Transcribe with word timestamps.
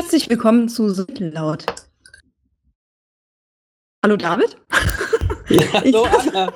Herzlich 0.00 0.30
willkommen 0.30 0.66
zu 0.70 0.86
Laut. 1.18 1.66
Hallo 4.02 4.16
David? 4.16 4.56
Ja, 5.50 5.62
hallo 5.74 6.04
Anna. 6.04 6.50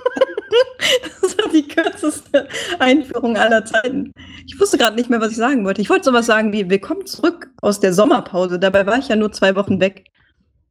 Das 1.21 1.37
war 1.37 1.51
die 1.53 1.69
kürzeste 1.69 2.49
Einführung 2.79 3.37
aller 3.37 3.62
Zeiten. 3.67 4.12
Ich 4.46 4.59
wusste 4.59 4.79
gerade 4.79 4.96
nicht 4.96 5.11
mehr, 5.11 5.21
was 5.21 5.33
ich 5.33 5.37
sagen 5.37 5.62
wollte. 5.67 5.83
Ich 5.83 5.91
wollte 5.91 6.04
sowas 6.04 6.25
sagen 6.25 6.54
wie 6.54 6.71
Willkommen 6.71 7.04
zurück 7.04 7.51
aus 7.61 7.80
der 7.80 7.93
Sommerpause. 7.93 8.59
Dabei 8.59 8.86
war 8.86 8.98
ich 8.98 9.09
ja 9.09 9.16
nur 9.16 9.30
zwei 9.30 9.54
Wochen 9.56 9.79
weg. 9.79 10.06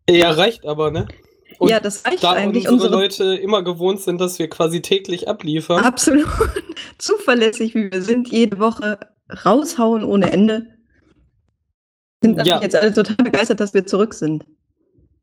Ja, 0.09 0.31
reicht 0.31 0.65
aber, 0.65 0.89
ne? 0.89 1.07
Und 1.59 1.69
ja, 1.69 1.79
das 1.79 2.03
reicht 2.03 2.23
da 2.23 2.31
eigentlich. 2.31 2.67
unsere 2.67 2.91
Leute 2.91 3.35
immer 3.35 3.61
gewohnt 3.63 4.01
sind, 4.01 4.19
dass 4.19 4.39
wir 4.39 4.49
quasi 4.49 4.81
täglich 4.81 5.27
abliefern. 5.27 5.83
absolut 5.83 6.25
zuverlässig, 6.97 7.75
wie 7.75 7.91
wir 7.91 8.01
sind, 8.01 8.29
jede 8.29 8.57
Woche 8.57 8.97
raushauen 9.45 10.03
ohne 10.03 10.31
Ende. 10.31 10.73
Sind 12.23 12.45
Ja. 12.45 12.61
jetzt 12.61 12.75
alle 12.75 12.93
total 12.93 13.15
begeistert, 13.17 13.59
dass 13.59 13.73
wir 13.73 13.85
zurück 13.85 14.13
sind. 14.13 14.45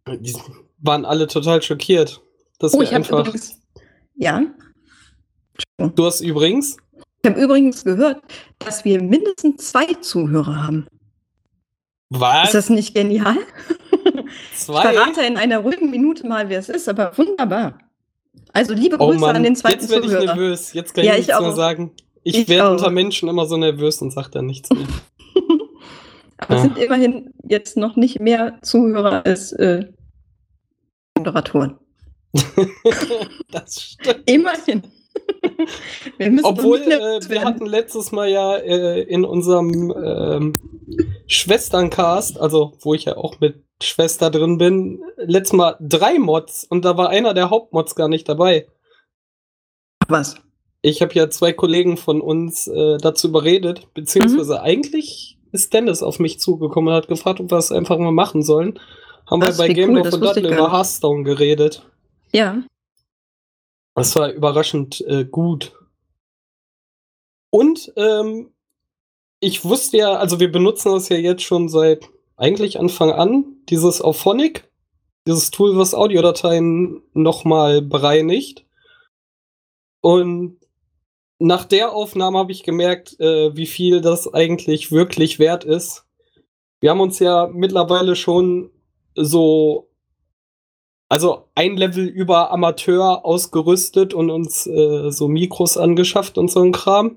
Die 0.08 0.34
waren 0.78 1.04
alle 1.04 1.26
total 1.26 1.62
schockiert. 1.62 2.20
Dass 2.58 2.74
Oh, 2.74 2.82
ich 2.82 2.88
habe 2.88 2.96
einfach. 3.04 3.20
übrigens. 3.20 3.58
Ja. 4.16 4.42
Du 5.78 6.04
hast 6.04 6.20
übrigens. 6.20 6.76
Ich 7.22 7.30
habe 7.30 7.40
übrigens 7.40 7.84
gehört, 7.84 8.22
dass 8.58 8.84
wir 8.84 9.02
mindestens 9.02 9.68
zwei 9.70 9.86
Zuhörer 10.00 10.62
haben. 10.66 10.86
Ist 12.10 12.20
Was? 12.20 12.52
das 12.52 12.70
nicht 12.70 12.94
genial? 12.94 13.36
Ich 14.52 14.58
Zwei? 14.60 14.82
verrate 14.82 15.22
in 15.22 15.36
einer 15.36 15.58
ruhigen 15.58 15.90
Minute 15.90 16.26
mal, 16.26 16.48
wer 16.48 16.58
es 16.58 16.68
ist, 16.68 16.88
aber 16.88 17.16
wunderbar. 17.16 17.78
Also 18.52 18.74
liebe 18.74 18.96
Oh 18.98 19.06
Grüße 19.10 19.26
an 19.26 19.32
Mann, 19.34 19.42
den 19.42 19.56
zweiten 19.56 19.80
jetzt 19.80 19.90
werde 19.90 20.06
ich 20.06 20.12
Zuhörer. 20.12 20.26
nervös. 20.34 20.72
Jetzt 20.72 20.94
kann 20.94 21.04
Ja, 21.04 21.12
ich 21.14 21.20
ich 21.20 21.26
nichts 21.28 21.40
mehr 21.40 21.50
auch. 21.50 21.56
sagen. 21.56 21.92
Ich, 22.22 22.36
Ich 22.38 22.48
werde 22.48 22.68
auch. 22.68 22.72
unter 22.72 22.90
Menschen 22.90 23.28
immer 23.28 23.46
so 23.46 23.56
nervös 23.56 24.00
und 24.02 24.12
sage 24.12 24.30
dann 24.30 24.46
nichts 24.46 24.68
mehr. 24.70 24.86
Aber 26.40 26.56
es 26.56 26.62
sind 26.62 26.78
immerhin 26.78 27.32
jetzt 27.44 27.76
noch 27.76 27.96
nicht 27.96 28.20
mehr 28.20 28.58
Zuhörer 28.62 29.24
als 29.26 29.52
äh, 29.52 29.84
Moderatoren. 31.16 31.78
das 33.50 33.82
stimmt. 33.82 34.22
Immerhin. 34.26 34.82
wir 36.18 36.40
Obwohl, 36.44 36.80
äh, 36.80 37.20
wir 37.28 37.44
hatten 37.44 37.66
letztes 37.66 38.12
Mal 38.12 38.30
ja 38.30 38.56
äh, 38.56 39.02
in 39.02 39.24
unserem 39.24 39.92
ähm, 40.02 40.52
Schwesterncast, 41.26 42.40
also 42.40 42.72
wo 42.80 42.94
ich 42.94 43.04
ja 43.04 43.16
auch 43.16 43.40
mit 43.40 43.62
Schwester 43.82 44.30
drin 44.30 44.58
bin, 44.58 45.02
letztes 45.16 45.56
Mal 45.56 45.76
drei 45.80 46.18
Mods 46.18 46.64
und 46.64 46.84
da 46.84 46.96
war 46.96 47.10
einer 47.10 47.34
der 47.34 47.50
Hauptmods 47.50 47.94
gar 47.94 48.08
nicht 48.08 48.28
dabei. 48.28 48.66
was. 50.08 50.36
Ich 50.82 51.02
habe 51.02 51.12
ja 51.14 51.28
zwei 51.28 51.52
Kollegen 51.52 51.98
von 51.98 52.22
uns 52.22 52.66
äh, 52.66 52.96
dazu 52.98 53.28
überredet, 53.28 53.92
beziehungsweise 53.92 54.54
Mhm. 54.54 54.60
eigentlich 54.60 55.39
ist 55.52 55.72
Dennis 55.72 56.02
auf 56.02 56.18
mich 56.18 56.40
zugekommen 56.40 56.88
und 56.88 56.94
hat 56.94 57.08
gefragt, 57.08 57.40
ob 57.40 57.50
wir 57.50 57.58
es 57.58 57.72
einfach 57.72 57.98
mal 57.98 58.12
machen 58.12 58.42
sollen. 58.42 58.78
Haben 59.26 59.42
Was, 59.42 59.58
wir 59.58 59.68
bei 59.68 59.74
Game 59.74 59.90
cool, 59.90 59.98
of 59.98 60.04
das 60.04 60.14
Forgotten 60.16 60.44
über. 60.44 60.72
Hearthstone 60.72 61.24
geredet. 61.24 61.84
Ja. 62.32 62.62
Das 63.94 64.14
war 64.16 64.30
überraschend 64.32 65.00
äh, 65.02 65.24
gut. 65.24 65.72
Und 67.50 67.92
ähm, 67.96 68.52
ich 69.40 69.64
wusste 69.64 69.96
ja, 69.98 70.14
also 70.14 70.38
wir 70.38 70.52
benutzen 70.52 70.92
das 70.92 71.08
ja 71.08 71.16
jetzt 71.16 71.42
schon 71.42 71.68
seit 71.68 72.08
eigentlich 72.36 72.78
Anfang 72.78 73.10
an, 73.10 73.44
dieses 73.68 74.00
Auphonic, 74.00 74.70
dieses 75.26 75.50
Tool, 75.50 75.76
was 75.76 75.94
Audiodateien 75.94 77.02
nochmal 77.12 77.82
bereinigt. 77.82 78.64
Und 80.00 80.59
nach 81.40 81.64
der 81.64 81.92
Aufnahme 81.92 82.38
habe 82.38 82.52
ich 82.52 82.62
gemerkt, 82.62 83.18
äh, 83.18 83.54
wie 83.56 83.66
viel 83.66 84.00
das 84.00 84.32
eigentlich 84.32 84.92
wirklich 84.92 85.38
wert 85.38 85.64
ist. 85.64 86.04
Wir 86.80 86.90
haben 86.90 87.00
uns 87.00 87.18
ja 87.18 87.48
mittlerweile 87.52 88.14
schon 88.14 88.70
so 89.14 89.88
also 91.08 91.48
ein 91.56 91.76
Level 91.76 92.06
über 92.06 92.52
Amateur 92.52 93.24
ausgerüstet 93.24 94.14
und 94.14 94.30
uns 94.30 94.66
äh, 94.68 95.10
so 95.10 95.26
Mikros 95.26 95.76
angeschafft 95.76 96.38
und 96.38 96.48
so 96.52 96.62
ein 96.62 96.70
Kram. 96.70 97.16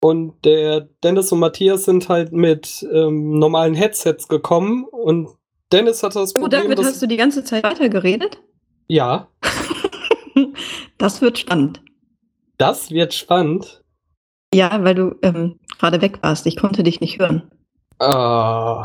Und 0.00 0.44
der 0.44 0.80
Dennis 1.04 1.30
und 1.32 1.38
Matthias 1.38 1.84
sind 1.84 2.08
halt 2.08 2.32
mit 2.32 2.84
ähm, 2.92 3.38
normalen 3.38 3.74
Headsets 3.74 4.26
gekommen 4.26 4.84
und 4.84 5.28
Dennis 5.72 6.02
hatte 6.02 6.18
das 6.18 6.34
Oh, 6.34 6.40
Problem, 6.40 6.62
David, 6.64 6.78
dass 6.78 6.86
hast 6.86 7.02
du 7.02 7.06
die 7.06 7.16
ganze 7.16 7.44
Zeit 7.44 7.62
weitergeredet? 7.64 8.42
ja, 8.88 9.28
Das 10.98 11.20
wird 11.22 11.38
spannend. 11.38 11.80
Das 12.58 12.90
wird 12.90 13.14
spannend. 13.14 13.82
Ja, 14.52 14.82
weil 14.84 14.94
du 14.94 15.16
ähm, 15.22 15.58
gerade 15.78 16.00
weg 16.00 16.22
warst. 16.22 16.46
Ich 16.46 16.56
konnte 16.56 16.82
dich 16.82 17.00
nicht 17.00 17.18
hören. 17.18 17.50
Ah, 17.98 18.84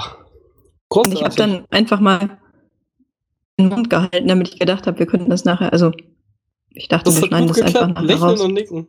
Und 0.90 1.14
ich 1.14 1.24
habe 1.24 1.36
dann 1.36 1.66
einfach 1.70 2.00
mal 2.00 2.40
den 3.60 3.70
Mund 3.70 3.90
gehalten, 3.90 4.28
damit 4.28 4.50
ich 4.50 4.60
gedacht 4.60 4.88
habe, 4.88 5.00
wir 5.00 5.06
könnten 5.06 5.30
das 5.30 5.46
nachher. 5.46 5.72
Also, 5.74 5.92
ich 6.72 6.88
dachte, 6.88 7.06
das 7.06 7.22
wir 7.22 7.28
schneiden 7.28 7.48
das 7.48 7.62
einfach 7.62 7.88
nachher 7.88 8.04
Lächeln 8.04 8.24
raus. 8.24 8.42
und 8.42 8.54
nicken. 8.54 8.88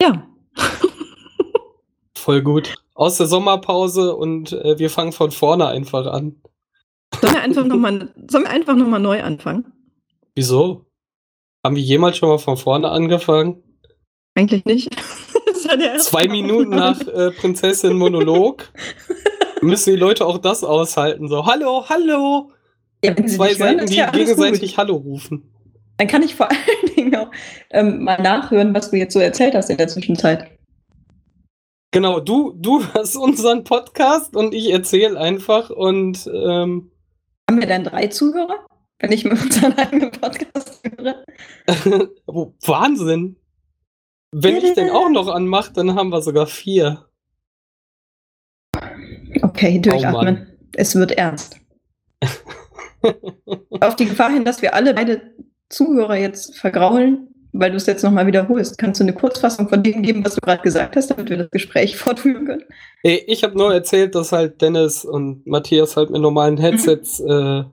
Ja, 0.00 0.26
Voll 2.16 2.42
gut. 2.42 2.74
Aus 2.94 3.18
der 3.18 3.26
Sommerpause 3.26 4.14
und 4.16 4.52
äh, 4.52 4.78
wir 4.78 4.88
fangen 4.88 5.12
von 5.12 5.30
vorne 5.30 5.66
einfach 5.66 6.06
an. 6.06 6.36
sollen 7.20 7.34
wir 7.34 7.42
einfach 7.42 7.64
nochmal 7.64 8.14
sollen 8.30 8.44
wir 8.44 8.50
einfach 8.50 8.76
noch 8.76 8.86
mal 8.88 8.98
neu 9.00 9.22
anfangen? 9.22 9.72
Wieso? 10.34 10.86
Haben 11.64 11.76
wir 11.76 11.82
jemals 11.82 12.18
schon 12.18 12.28
mal 12.28 12.38
von 12.38 12.58
vorne 12.58 12.90
angefangen? 12.90 13.62
Eigentlich 14.34 14.66
nicht. 14.66 14.94
Zwei 15.98 16.28
Minuten 16.28 16.70
nach 16.70 17.00
äh, 17.08 17.30
Prinzessin 17.30 17.96
Monolog 17.96 18.70
müssen 19.62 19.94
die 19.94 19.98
Leute 19.98 20.26
auch 20.26 20.36
das 20.36 20.62
aushalten. 20.62 21.26
So, 21.28 21.46
hallo, 21.46 21.86
hallo. 21.88 22.50
Ja, 23.02 23.16
Zwei 23.26 23.54
Seiten, 23.54 23.86
die 23.86 23.96
ja 23.96 24.10
gegenseitig 24.10 24.72
gut. 24.72 24.78
Hallo 24.78 24.96
rufen. 24.96 25.50
Dann 25.96 26.06
kann 26.06 26.22
ich 26.22 26.34
vor 26.34 26.50
allen 26.50 26.94
Dingen 26.96 27.16
auch 27.16 27.30
ähm, 27.70 28.04
mal 28.04 28.20
nachhören, 28.20 28.74
was 28.74 28.90
du 28.90 28.98
jetzt 28.98 29.14
so 29.14 29.20
erzählt 29.20 29.54
hast 29.54 29.70
in 29.70 29.78
der 29.78 29.88
Zwischenzeit. 29.88 30.50
Genau, 31.92 32.20
du, 32.20 32.52
du 32.56 32.84
hast 32.92 33.16
unseren 33.16 33.64
Podcast 33.64 34.36
und 34.36 34.52
ich 34.52 34.70
erzähle 34.70 35.18
einfach 35.18 35.70
und 35.70 36.26
ähm, 36.26 36.90
Haben 37.48 37.60
wir 37.60 37.68
dann 37.68 37.84
drei 37.84 38.08
Zuhörer? 38.08 38.66
Wenn 39.04 39.12
ich 39.12 39.24
mir 39.24 39.32
unseren 39.32 39.72
eigenen 39.78 40.10
Podcast 40.10 40.82
höre? 40.96 41.24
oh, 42.26 42.54
Wahnsinn. 42.64 43.36
Wenn 44.32 44.56
ich 44.56 44.72
den 44.74 44.88
auch 44.90 45.10
noch 45.10 45.28
anmache, 45.28 45.72
dann 45.74 45.94
haben 45.94 46.08
wir 46.08 46.22
sogar 46.22 46.46
vier. 46.46 47.04
Okay, 49.42 49.76
Oh 49.78 49.90
durchatmen. 49.90 50.58
es 50.74 50.94
wird 50.94 51.12
ernst. 51.12 51.60
Auf 53.80 53.96
die 53.96 54.06
Gefahr 54.06 54.30
hin, 54.30 54.44
dass 54.44 54.62
wir 54.62 54.74
alle 54.74 54.94
beide 54.94 55.34
Zuhörer 55.68 56.16
jetzt 56.16 56.56
vergraulen, 56.58 57.28
weil 57.52 57.70
du 57.70 57.76
es 57.76 57.86
jetzt 57.86 58.02
nochmal 58.02 58.26
wiederholst. 58.26 58.78
Kannst 58.78 59.00
du 59.00 59.04
eine 59.04 59.12
Kurzfassung 59.12 59.68
von 59.68 59.82
dem 59.82 60.02
geben, 60.02 60.24
was 60.24 60.36
du 60.36 60.40
gerade 60.40 60.62
gesagt 60.62 60.96
hast, 60.96 61.08
damit 61.08 61.28
wir 61.28 61.36
das 61.36 61.50
Gespräch 61.50 61.96
fortführen 61.96 62.46
können? 62.46 62.64
Ich 63.02 63.44
habe 63.44 63.56
nur 63.58 63.72
erzählt, 63.74 64.14
dass 64.14 64.32
halt 64.32 64.62
Dennis 64.62 65.04
und 65.04 65.46
Matthias 65.46 65.96
halt 65.96 66.10
mit 66.10 66.22
normalen 66.22 66.56
Headsets 66.56 67.20
äh, 67.20 67.64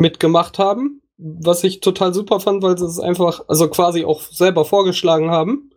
mitgemacht 0.00 0.58
haben, 0.58 1.02
was 1.18 1.64
ich 1.64 1.80
total 1.80 2.14
super 2.14 2.40
fand, 2.40 2.62
weil 2.62 2.78
sie 2.78 2.86
es 2.86 2.98
einfach, 2.98 3.42
also 3.48 3.68
quasi 3.68 4.04
auch 4.04 4.22
selber 4.22 4.64
vorgeschlagen 4.64 5.30
haben. 5.30 5.70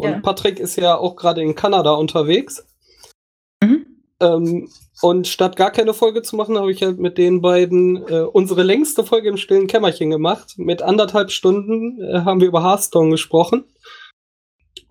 Und 0.00 0.10
Ja. 0.10 0.20
Patrick 0.20 0.58
ist 0.58 0.76
ja 0.76 0.96
auch 0.96 1.16
gerade 1.16 1.42
in 1.42 1.54
Kanada 1.54 1.92
unterwegs. 1.92 2.66
Mhm. 3.62 3.86
Ähm, 4.20 4.68
und 5.02 5.26
statt 5.26 5.56
gar 5.56 5.70
keine 5.70 5.92
Folge 5.92 6.22
zu 6.22 6.36
machen, 6.36 6.56
habe 6.56 6.70
ich 6.70 6.82
halt 6.82 6.98
mit 6.98 7.18
den 7.18 7.40
beiden 7.40 8.06
äh, 8.08 8.20
unsere 8.20 8.62
längste 8.62 9.04
Folge 9.04 9.28
im 9.28 9.36
stillen 9.36 9.66
Kämmerchen 9.66 10.10
gemacht. 10.10 10.54
Mit 10.56 10.82
anderthalb 10.82 11.30
Stunden 11.30 12.00
äh, 12.00 12.20
haben 12.20 12.40
wir 12.40 12.48
über 12.48 12.62
Hearthstone 12.62 13.10
gesprochen. 13.10 13.64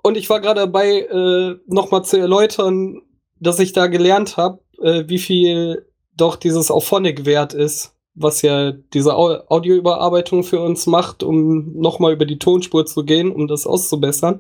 Und 0.02 0.18
ich 0.18 0.30
war 0.30 0.42
gerade 0.42 0.62
dabei, 0.62 1.00
äh, 1.00 1.56
nochmal 1.66 2.04
zu 2.04 2.18
erläutern, 2.18 3.02
dass 3.40 3.60
ich 3.60 3.72
da 3.72 3.88
gelernt 3.88 4.36
habe, 4.36 4.60
äh, 4.82 5.06
wie 5.08 5.20
viel 5.20 5.90
doch 6.16 6.36
dieses 6.36 6.70
Auphonic 6.70 7.26
wert 7.26 7.54
ist, 7.54 7.93
was 8.16 8.42
ja 8.44 8.72
diese 8.72 9.16
Au 9.16 9.44
Audioüberarbeitung 9.48 10.44
für 10.44 10.62
uns 10.62 10.86
macht, 10.86 11.24
um 11.24 11.74
nochmal 11.80 12.14
über 12.14 12.26
die 12.26 12.38
Tonspur 12.40 12.86
zu 12.86 13.04
gehen, 13.04 13.32
um 13.32 13.48
das 13.48 13.66
auszubessern. 13.66 14.40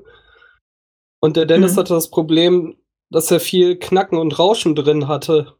Und 1.22 1.38
der 1.38 1.46
Dennis 1.46 1.74
Mhm. 1.74 1.78
hatte 1.78 1.94
das 1.94 2.10
Problem, 2.10 2.76
dass 3.10 3.32
er 3.32 3.40
viel 3.40 3.78
Knacken 3.78 4.18
und 4.18 4.38
Rauschen 4.38 4.76
drin 4.76 5.08
hatte. 5.08 5.54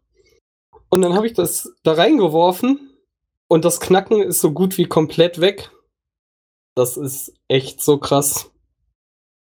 Und 0.90 1.02
dann 1.02 1.14
habe 1.14 1.26
ich 1.28 1.34
das 1.34 1.74
da 1.84 1.94
reingeworfen 1.94 2.92
und 3.48 3.66
das 3.66 3.80
Knacken 3.80 4.22
ist 4.22 4.42
so 4.42 4.52
gut 4.52 4.78
wie 4.78 4.86
komplett 4.86 5.42
weg. 5.42 5.72
Das 6.76 6.98
ist 6.98 7.34
echt 7.48 7.82
so 7.82 7.98
krass. 7.98 8.52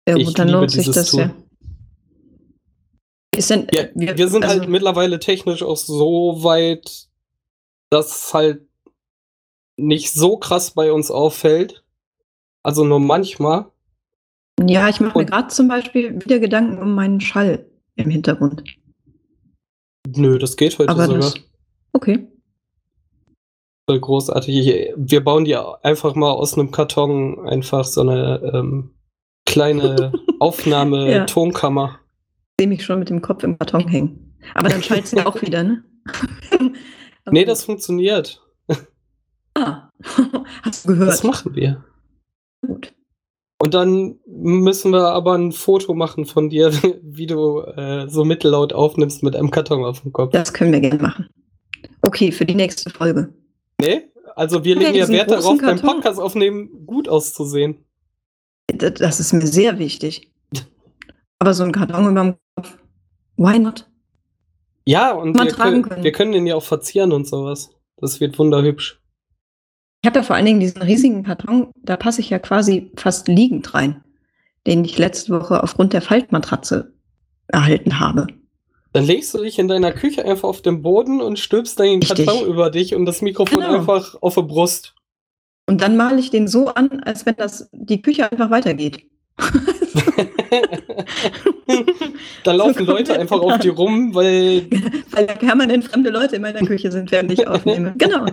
Ja, 0.08 0.16
Ich 0.18 0.28
gut, 0.28 0.40
dann 0.40 0.48
liebe 0.48 0.60
lohnt 0.60 0.72
sich 0.72 0.86
das 0.90 1.12
Tool. 1.12 1.20
ja. 1.22 1.36
Ist 3.36 3.50
denn, 3.50 3.68
Ja, 3.72 3.86
wir, 3.94 4.28
sind 4.30 4.44
also- 4.44 4.60
halt 4.62 4.70
mittlerweile 4.70 5.20
technisch 5.20 5.62
auch 5.64 5.78
so 5.78 6.44
weit, 6.44 7.09
dass 7.90 8.34
halt 8.34 8.68
nicht 9.78 10.12
so 10.12 10.38
krass 10.38 10.72
bei 10.72 10.92
uns 10.92 11.10
auffällt. 11.12 11.84
Also 12.64 12.84
nur 12.84 13.00
manchmal. 13.00 13.72
Ja, 14.68 14.90
ich 14.90 15.00
mache 15.00 15.18
mir 15.18 15.26
gerade 15.26 15.48
zum 15.48 15.68
Beispiel 15.68 16.22
wieder 16.24 16.40
Gedanken 16.40 16.78
um 16.80 16.94
meinen 16.94 17.22
Schall 17.22 17.66
im 17.96 18.10
Hintergrund. 18.10 18.64
Nö, 20.16 20.38
das 20.38 20.58
geht 20.58 20.78
heute 20.78 20.90
Aber 20.90 21.06
sogar. 21.06 21.20
das. 21.22 21.36
Okay. 21.94 22.28
Voll 23.90 24.00
großartig. 24.00 24.94
Wir 24.98 25.24
bauen 25.24 25.46
die 25.46 25.56
einfach 25.56 26.14
mal 26.16 26.32
aus 26.32 26.56
einem 26.56 26.72
Karton 26.72 27.48
einfach 27.48 27.86
so 27.86 28.02
eine 28.02 28.52
ähm, 28.54 28.92
kleine 29.46 30.12
Ja. 30.24 30.36
Aufnahme-Tonkammer. 30.40 32.00
sehe 32.60 32.68
mich 32.68 32.84
schon 32.86 33.00
mit 33.00 33.10
dem 33.10 33.22
Kopf 33.22 33.44
im 33.44 33.58
Karton 33.58 33.88
hängen. 33.88 34.38
Aber 34.54 34.70
dann 34.70 34.84
schaltet 34.84 35.14
ja 35.20 35.26
auch 35.26 35.42
wieder, 35.42 35.64
ne? 35.64 35.84
Aber 37.30 37.34
Nee, 37.38 37.46
das 37.46 37.64
funktioniert. 37.64 38.42
Ah, 39.54 39.90
hast 40.64 40.86
du 40.86 40.90
gehört? 40.90 41.10
Das 41.10 41.24
machen 41.24 41.56
wir. 41.56 41.84
gut. 42.66 42.92
Und 43.62 43.74
dann 43.74 44.18
müssen 44.26 44.92
wir 44.92 45.10
aber 45.10 45.38
ein 45.38 45.52
Foto 45.52 45.94
machen 45.94 46.26
von 46.26 46.50
dir, 46.50 46.72
wie 47.04 47.28
du 47.28 47.60
äh, 47.62 48.08
so 48.08 48.26
mittellaut 48.26 48.74
aufnimmst 48.74 49.22
mit 49.22 49.36
einem 49.36 49.52
Karton 49.52 49.84
auf 49.86 50.02
dem 50.02 50.12
Kopf. 50.12 50.32
Das 50.32 50.54
können 50.54 50.72
wir 50.72 50.80
gerne 50.80 51.02
machen. 51.02 51.28
Okay, 52.02 52.32
für 52.32 52.46
die 52.46 52.56
nächste 52.56 52.90
Folge. 52.90 53.34
Nee? 53.80 54.10
Also 54.36 54.64
wir 54.64 54.76
legen 54.76 54.96
ja 54.96 55.08
Wert 55.10 55.30
darauf, 55.30 55.60
beim. 55.60 55.80
Podcast 55.80 56.20
aufnehmen 56.20 56.86
gut 56.86 57.10
auszusehen. 57.10 57.86
Das, 58.68 58.94
das 58.94 59.20
ist 59.20 59.34
mir 59.34 59.46
sehr 59.46 59.78
wichtig. 59.78 60.32
Aber 61.40 61.54
so 61.54 61.64
ein 61.64 61.72
Karton 61.72 62.10
über 62.12 62.24
dem 62.24 62.36
Kopf, 62.56 62.78
why 63.38 63.60
not? 63.60 63.89
Ja, 64.90 65.12
und 65.12 65.38
wir 65.40 65.52
können, 65.52 65.84
können. 65.84 66.04
wir 66.04 66.12
können 66.12 66.32
den 66.32 66.48
ja 66.48 66.56
auch 66.56 66.64
verzieren 66.64 67.12
und 67.12 67.28
sowas. 67.28 67.70
Das 67.98 68.20
wird 68.20 68.40
wunderhübsch. 68.40 69.00
Ich 70.02 70.08
habe 70.08 70.18
ja 70.18 70.24
vor 70.24 70.36
allen 70.36 70.48
Dingen 70.48 70.60
diesen 70.60 70.82
riesigen 70.82 71.22
Karton, 71.24 71.70
da 71.76 71.96
passe 71.96 72.22
ich 72.22 72.32
ja 72.32 72.40
quasi 72.40 72.92
fast 72.96 73.28
liegend 73.28 73.72
rein, 73.76 74.04
den 74.66 74.84
ich 74.84 74.98
letzte 74.98 75.32
Woche 75.40 75.62
aufgrund 75.62 75.94
der 75.94 76.02
Faltmatratze 76.02 76.92
erhalten 77.50 78.00
habe. 78.00 78.26
Dann 78.92 79.04
legst 79.04 79.32
du 79.36 79.44
dich 79.44 79.60
in 79.60 79.68
deiner 79.68 79.92
Küche 79.92 80.26
einfach 80.26 80.50
auf 80.50 80.64
den 80.64 80.82
Boden 80.82 81.22
und 81.22 81.38
stülpst 81.38 81.80
deinen 81.80 82.02
Richtig. 82.02 82.26
Karton 82.26 82.48
über 82.48 82.72
dich 82.72 82.96
und 82.96 83.06
das 83.06 83.22
Mikrofon 83.22 83.60
Genau. 83.60 83.76
einfach 83.76 84.16
auf 84.22 84.34
der 84.34 84.42
Brust. 84.42 84.96
Und 85.68 85.82
dann 85.82 85.98
male 85.98 86.20
ich 86.20 86.32
den 86.32 86.48
so 86.48 86.70
an, 86.70 87.02
als 87.02 87.28
wenn 87.28 87.36
das 87.36 87.70
die 87.74 88.02
Küche 88.02 88.32
einfach 88.32 88.50
weitergeht. 88.50 89.06
Dann 92.44 92.58
laufen 92.58 92.86
Leute 92.86 93.14
einfach 93.20 93.40
auf 93.40 93.60
die 93.60 93.70
rum, 93.70 94.14
weil, 94.14 94.68
Weil 95.12 95.28
da 95.28 95.36
permanent 95.36 95.86
fremde 95.86 96.10
Leute 96.10 96.36
in 96.36 96.42
meiner 96.42 96.62
Küche 96.62 96.92
sind, 96.92 97.12
während 97.12 97.32
ich 97.32 97.48
aufnehme. 97.48 97.96
Genau. 97.98 98.26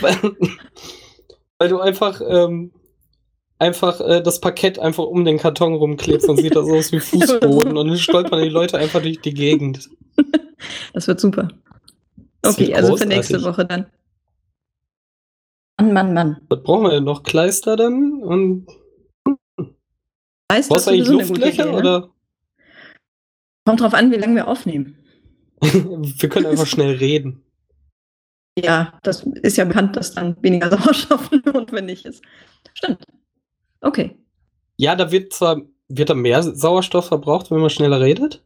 weil, 0.00 0.16
weil 1.58 1.68
du 1.68 1.80
einfach, 1.80 2.20
ähm, 2.26 2.72
einfach 3.58 4.00
äh, 4.00 4.22
das 4.22 4.40
Parkett 4.40 4.78
einfach 4.78 5.04
um 5.04 5.24
den 5.24 5.38
Karton 5.38 5.74
rumklebst 5.74 6.28
und 6.28 6.36
sieht 6.36 6.56
das 6.56 6.68
aus 6.68 6.92
wie 6.92 7.00
Fußboden 7.00 7.76
und 7.76 7.88
dann 7.88 7.96
stolpern 7.96 8.42
die 8.42 8.48
Leute 8.48 8.78
einfach 8.78 9.00
durch 9.00 9.20
die 9.20 9.34
Gegend. 9.34 9.88
Das 10.92 11.06
wird 11.06 11.20
super. 11.20 11.48
Das 12.42 12.54
Okay, 12.54 12.68
wird 12.68 12.76
also 12.76 12.96
für 12.96 13.06
nächste. 13.06 13.42
Woche 13.42 13.64
dann. 13.64 13.86
Mann, 15.78 15.92
Mann, 15.92 16.14
Mann. 16.14 16.36
Was 16.48 16.62
brauchen 16.62 16.84
wir 16.84 16.90
denn 16.90 17.04
noch? 17.04 17.22
Kleister 17.22 17.76
dann? 17.76 18.22
Und 18.22 18.66
Weißt 20.48 20.70
brauchst 20.70 20.86
du 20.86 20.90
eigentlich 20.92 21.08
Luftlöcher 21.08 21.64
Idee, 21.64 21.72
ne? 21.72 21.78
oder? 21.78 22.10
Kommt 23.66 23.80
drauf 23.80 23.94
an, 23.94 24.10
wie 24.12 24.16
lange 24.16 24.36
wir 24.36 24.48
aufnehmen. 24.48 24.96
wir 25.60 26.28
können 26.28 26.46
einfach 26.46 26.66
schnell 26.66 26.96
reden. 26.96 27.42
Ja, 28.58 28.98
das 29.02 29.26
ist 29.42 29.56
ja 29.56 29.64
bekannt, 29.64 29.96
dass 29.96 30.14
dann 30.14 30.36
weniger 30.40 30.70
Sauerstoff 30.78 31.30
notwendig 31.30 32.06
ist. 32.06 32.22
Stimmt. 32.74 33.04
Okay. 33.80 34.16
Ja, 34.78 34.94
da 34.94 35.10
wird 35.10 35.32
zwar 35.32 35.62
wird 35.88 36.10
da 36.10 36.14
mehr 36.14 36.42
Sauerstoff 36.42 37.06
verbraucht, 37.06 37.50
wenn 37.50 37.60
man 37.60 37.70
schneller 37.70 38.00
redet. 38.00 38.42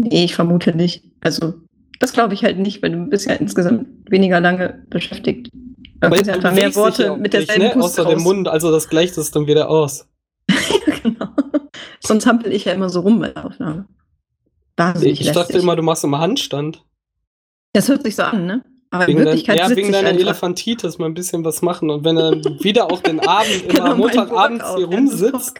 Nee, 0.00 0.24
ich 0.24 0.34
vermute 0.34 0.74
nicht. 0.74 1.04
Also, 1.20 1.54
das 1.98 2.12
glaube 2.12 2.34
ich 2.34 2.44
halt 2.44 2.58
nicht, 2.58 2.82
weil 2.82 2.92
du 2.92 3.06
bist 3.06 3.26
ja 3.26 3.34
insgesamt 3.34 3.88
weniger 4.10 4.40
lange 4.40 4.84
beschäftigt. 4.88 5.50
Du 5.52 6.06
Aber 6.06 6.20
ja 6.20 6.34
einfach 6.34 6.52
mehr 6.52 6.74
Worte 6.74 7.04
ja 7.04 7.12
mit 7.12 7.34
nicht, 7.34 7.34
derselben 7.34 7.64
ne? 7.64 7.70
Puste 7.82 8.02
Außer 8.02 8.10
dem. 8.10 8.22
Mund, 8.22 8.48
also 8.48 8.70
das 8.70 8.88
gleicht 8.88 9.16
es 9.18 9.30
dann 9.30 9.46
wieder 9.46 9.68
aus. 9.68 10.08
genau. 11.02 11.28
Sonst 12.00 12.26
hampel 12.26 12.52
ich 12.52 12.64
ja 12.64 12.72
immer 12.72 12.88
so 12.88 13.00
rum 13.00 13.20
bei 13.20 13.28
der 13.28 13.44
Aufnahme. 13.44 13.86
Wahnsinnig 14.86 15.20
Ich 15.20 15.26
dachte 15.28 15.40
lästig. 15.52 15.62
immer, 15.62 15.76
du 15.76 15.82
machst 15.82 16.04
immer 16.04 16.18
Handstand. 16.20 16.84
Das 17.72 17.88
hört 17.88 18.02
sich 18.02 18.16
so 18.16 18.22
an, 18.22 18.46
ne? 18.46 18.64
Aber 18.90 19.04
in 19.04 19.08
Wegen 19.08 19.18
dein, 19.18 19.26
Wirklichkeit 19.26 19.56
ja, 19.56 19.68
sitze 19.68 19.80
wegen 19.80 19.92
deiner. 19.92 20.10
Elefantitis 20.10 20.98
mal 20.98 21.06
ein 21.06 21.14
bisschen 21.14 21.44
was 21.44 21.62
machen. 21.62 21.88
Und 21.88 22.04
wenn 22.04 22.16
er 22.18 22.36
dann 22.36 22.60
wieder 22.64 22.92
auch 22.92 23.00
den 23.00 23.20
Abend 23.20 23.62
immer 23.62 23.72
Genau, 23.72 23.96
Montagabends 23.96 24.64
hier 24.76 24.86
rumsitzt 24.86 25.58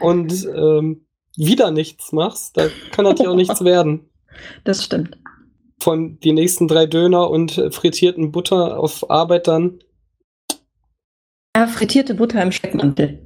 und 0.00 0.48
ähm, 0.54 1.06
wieder 1.36 1.70
nichts 1.70 2.12
machst, 2.12 2.56
da 2.56 2.68
kann 2.92 3.04
natürlich 3.04 3.28
auch 3.28 3.36
nichts 3.36 3.62
werden. 3.64 4.08
Das 4.64 4.82
stimmt. 4.84 5.18
Von 5.82 6.18
die 6.20 6.32
nächsten 6.32 6.66
drei 6.66 6.86
Döner 6.86 7.28
und 7.28 7.52
frittierten 7.70 8.32
Butter 8.32 8.78
auf 8.78 9.10
Arbeit 9.10 9.46
dann. 9.48 9.80
Ja, 11.54 11.66
frittierte 11.66 12.14
Butter 12.14 12.42
im 12.42 12.50
Speckmantel. 12.52 13.20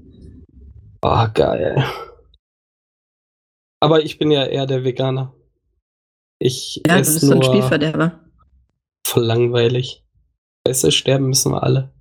Ah, 1.01 1.27
geil. 1.27 1.85
Aber 3.81 4.03
ich 4.05 4.19
bin 4.19 4.31
ja 4.31 4.45
eher 4.47 4.67
der 4.67 4.85
Veganer. 4.85 5.35
Ich 6.41 6.83
Ja, 6.87 6.95
du 6.95 7.01
esse 7.01 7.13
bist 7.15 7.27
so 7.27 7.33
ein 7.33 7.39
nur 7.39 7.45
Spielverderber. 7.45 8.21
voll 9.07 9.25
langweilig. 9.25 10.05
Weißt 10.67 10.85
du, 10.85 10.93
sterben 10.93 11.29
müssen 11.29 11.53
wir 11.53 11.63
alle. 11.63 11.93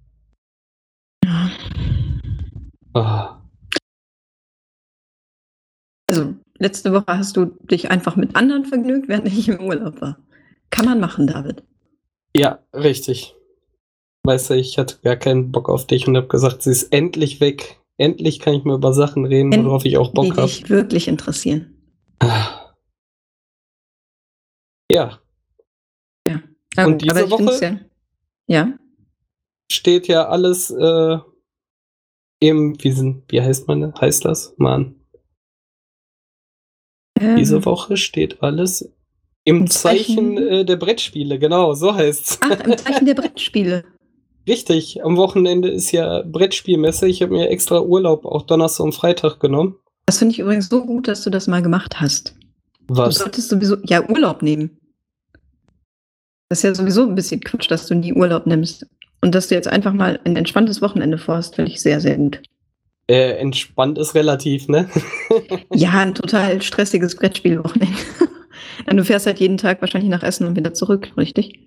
Ja. 1.23 1.51
Ah. 2.93 3.41
Also, 6.09 6.35
letzte 6.57 6.93
Woche 6.93 7.05
hast 7.07 7.37
du 7.37 7.45
dich 7.45 7.91
einfach 7.91 8.15
mit 8.15 8.35
anderen 8.35 8.65
vergnügt, 8.65 9.07
während 9.07 9.27
ich 9.27 9.47
im 9.49 9.61
Urlaub 9.61 10.01
war. 10.01 10.17
Kann 10.69 10.85
man 10.85 10.99
machen, 10.99 11.27
David. 11.27 11.63
Ja, 12.35 12.59
richtig. 12.73 13.35
Weißt 14.25 14.49
du, 14.49 14.55
ich 14.55 14.77
hatte 14.77 14.99
gar 15.01 15.15
keinen 15.15 15.51
Bock 15.51 15.69
auf 15.69 15.87
dich 15.87 16.07
und 16.07 16.17
habe 16.17 16.27
gesagt, 16.27 16.63
sie 16.63 16.71
ist 16.71 16.91
endlich 16.91 17.39
weg. 17.39 17.79
Endlich 17.99 18.39
kann 18.39 18.53
ich 18.53 18.63
mal 18.63 18.75
über 18.75 18.93
Sachen 18.93 19.25
reden, 19.25 19.65
worauf 19.65 19.83
ich 19.85 19.97
auch 19.97 20.09
Die 20.09 20.13
Bock 20.13 20.31
habe. 20.37 20.43
dich 20.47 20.69
wirklich 20.69 21.07
interessieren. 21.07 21.73
Ja, 24.91 25.19
Und 26.77 26.93
gut, 26.93 27.01
diese 27.01 27.11
aber 27.11 27.21
ich 27.23 27.33
find's 27.33 27.61
Woche? 27.61 27.87
Ja, 28.47 28.67
ja. 28.67 28.77
steht 29.71 30.07
ja 30.07 30.27
alles 30.27 30.69
äh, 30.69 31.17
im, 32.39 32.81
wie, 32.83 32.91
sind, 32.91 33.23
wie 33.31 33.41
heißt 33.41 33.67
man, 33.67 33.93
heißt 33.99 34.25
das? 34.25 34.53
Mann, 34.57 34.95
Ähm, 37.19 37.35
diese 37.37 37.65
Woche 37.65 37.97
steht 37.97 38.41
alles 38.43 38.81
im 39.43 39.61
Im 39.61 39.67
Zeichen 39.69 40.35
Zeichen- 40.35 40.37
äh, 40.37 40.65
der 40.65 40.75
Brettspiele, 40.75 41.39
genau, 41.39 41.73
so 41.73 41.93
heißt's. 41.95 42.37
Ach, 42.41 42.59
im 42.59 42.77
Zeichen 42.77 43.05
der 43.05 43.15
Brettspiele. 43.21 43.83
Richtig, 44.47 45.03
am 45.03 45.17
Wochenende 45.17 45.69
ist 45.69 45.91
ja 45.91 46.21
Brettspielmesse. 46.23 47.07
Ich 47.07 47.21
habe 47.21 47.33
mir 47.33 47.49
extra 47.49 47.81
Urlaub 47.81 48.25
auch 48.25 48.43
Donnerstag 48.43 48.85
und 48.85 48.93
Freitag 48.93 49.39
genommen. 49.39 49.75
Das 50.05 50.19
finde 50.19 50.33
ich 50.33 50.39
übrigens 50.39 50.69
so 50.69 50.85
gut, 50.85 51.07
dass 51.07 51.23
du 51.23 51.29
das 51.29 51.47
mal 51.47 51.61
gemacht 51.61 51.99
hast. 51.99 52.33
Du 52.87 52.95
Was? 52.95 53.15
solltest 53.15 53.49
sowieso, 53.49 53.75
ja, 53.83 54.07
Urlaub 54.09 54.41
nehmen. 54.41 54.79
Das 56.47 56.59
ist 56.59 56.63
ja 56.63 56.73
sowieso 56.73 57.03
ein 57.03 57.15
bisschen 57.15 57.41
Quatsch, 57.41 57.69
dass 57.69 57.87
du 57.87 57.95
nie 57.95 58.13
Urlaub 58.13 58.47
nimmst. 58.47 58.87
Und 59.19 59.35
dass 59.35 59.49
du 59.49 59.55
jetzt 59.55 59.67
einfach 59.67 59.91
mal 59.91 60.19
ein 60.23 60.37
entspanntes 60.37 60.81
Wochenende 60.81 61.17
vorhast, 61.17 61.55
finde 61.55 61.71
ich 61.71 61.81
sehr, 61.81 61.99
sehr 61.99 62.15
gut. 62.15 62.41
Äh, 63.09 63.37
entspannt 63.37 63.97
ist 63.97 64.15
relativ, 64.15 64.69
ne? 64.69 64.89
Ja, 65.73 65.91
ein 65.91 66.15
total 66.15 66.61
stressiges 66.61 67.15
Brettspielwochenende. 67.15 67.97
Du 68.85 69.03
fährst 69.03 69.25
halt 69.25 69.39
jeden 69.39 69.57
Tag 69.57 69.81
wahrscheinlich 69.81 70.09
nach 70.09 70.23
Essen 70.23 70.47
und 70.47 70.55
wieder 70.55 70.73
zurück, 70.73 71.11
richtig? 71.17 71.59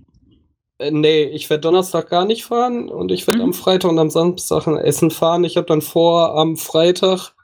Äh, 0.81 0.91
nee, 0.91 1.25
ich 1.25 1.49
werde 1.51 1.61
Donnerstag 1.63 2.09
gar 2.09 2.25
nicht 2.25 2.45
fahren 2.45 2.89
und 2.89 3.13
ich 3.13 3.27
werde 3.27 3.41
Mhm. 3.41 3.47
am 3.47 3.53
Freitag 3.55 3.91
und 3.91 3.99
am 3.99 4.11
Samstag 4.11 4.67
in 4.67 4.77
Essen 4.77 5.11
fahren. 5.11 5.45
Ich 5.45 5.57
habe 5.57 5.67
dann 5.67 5.83
vor, 5.83 6.35
am 6.37 6.57
Freitag 6.57 7.35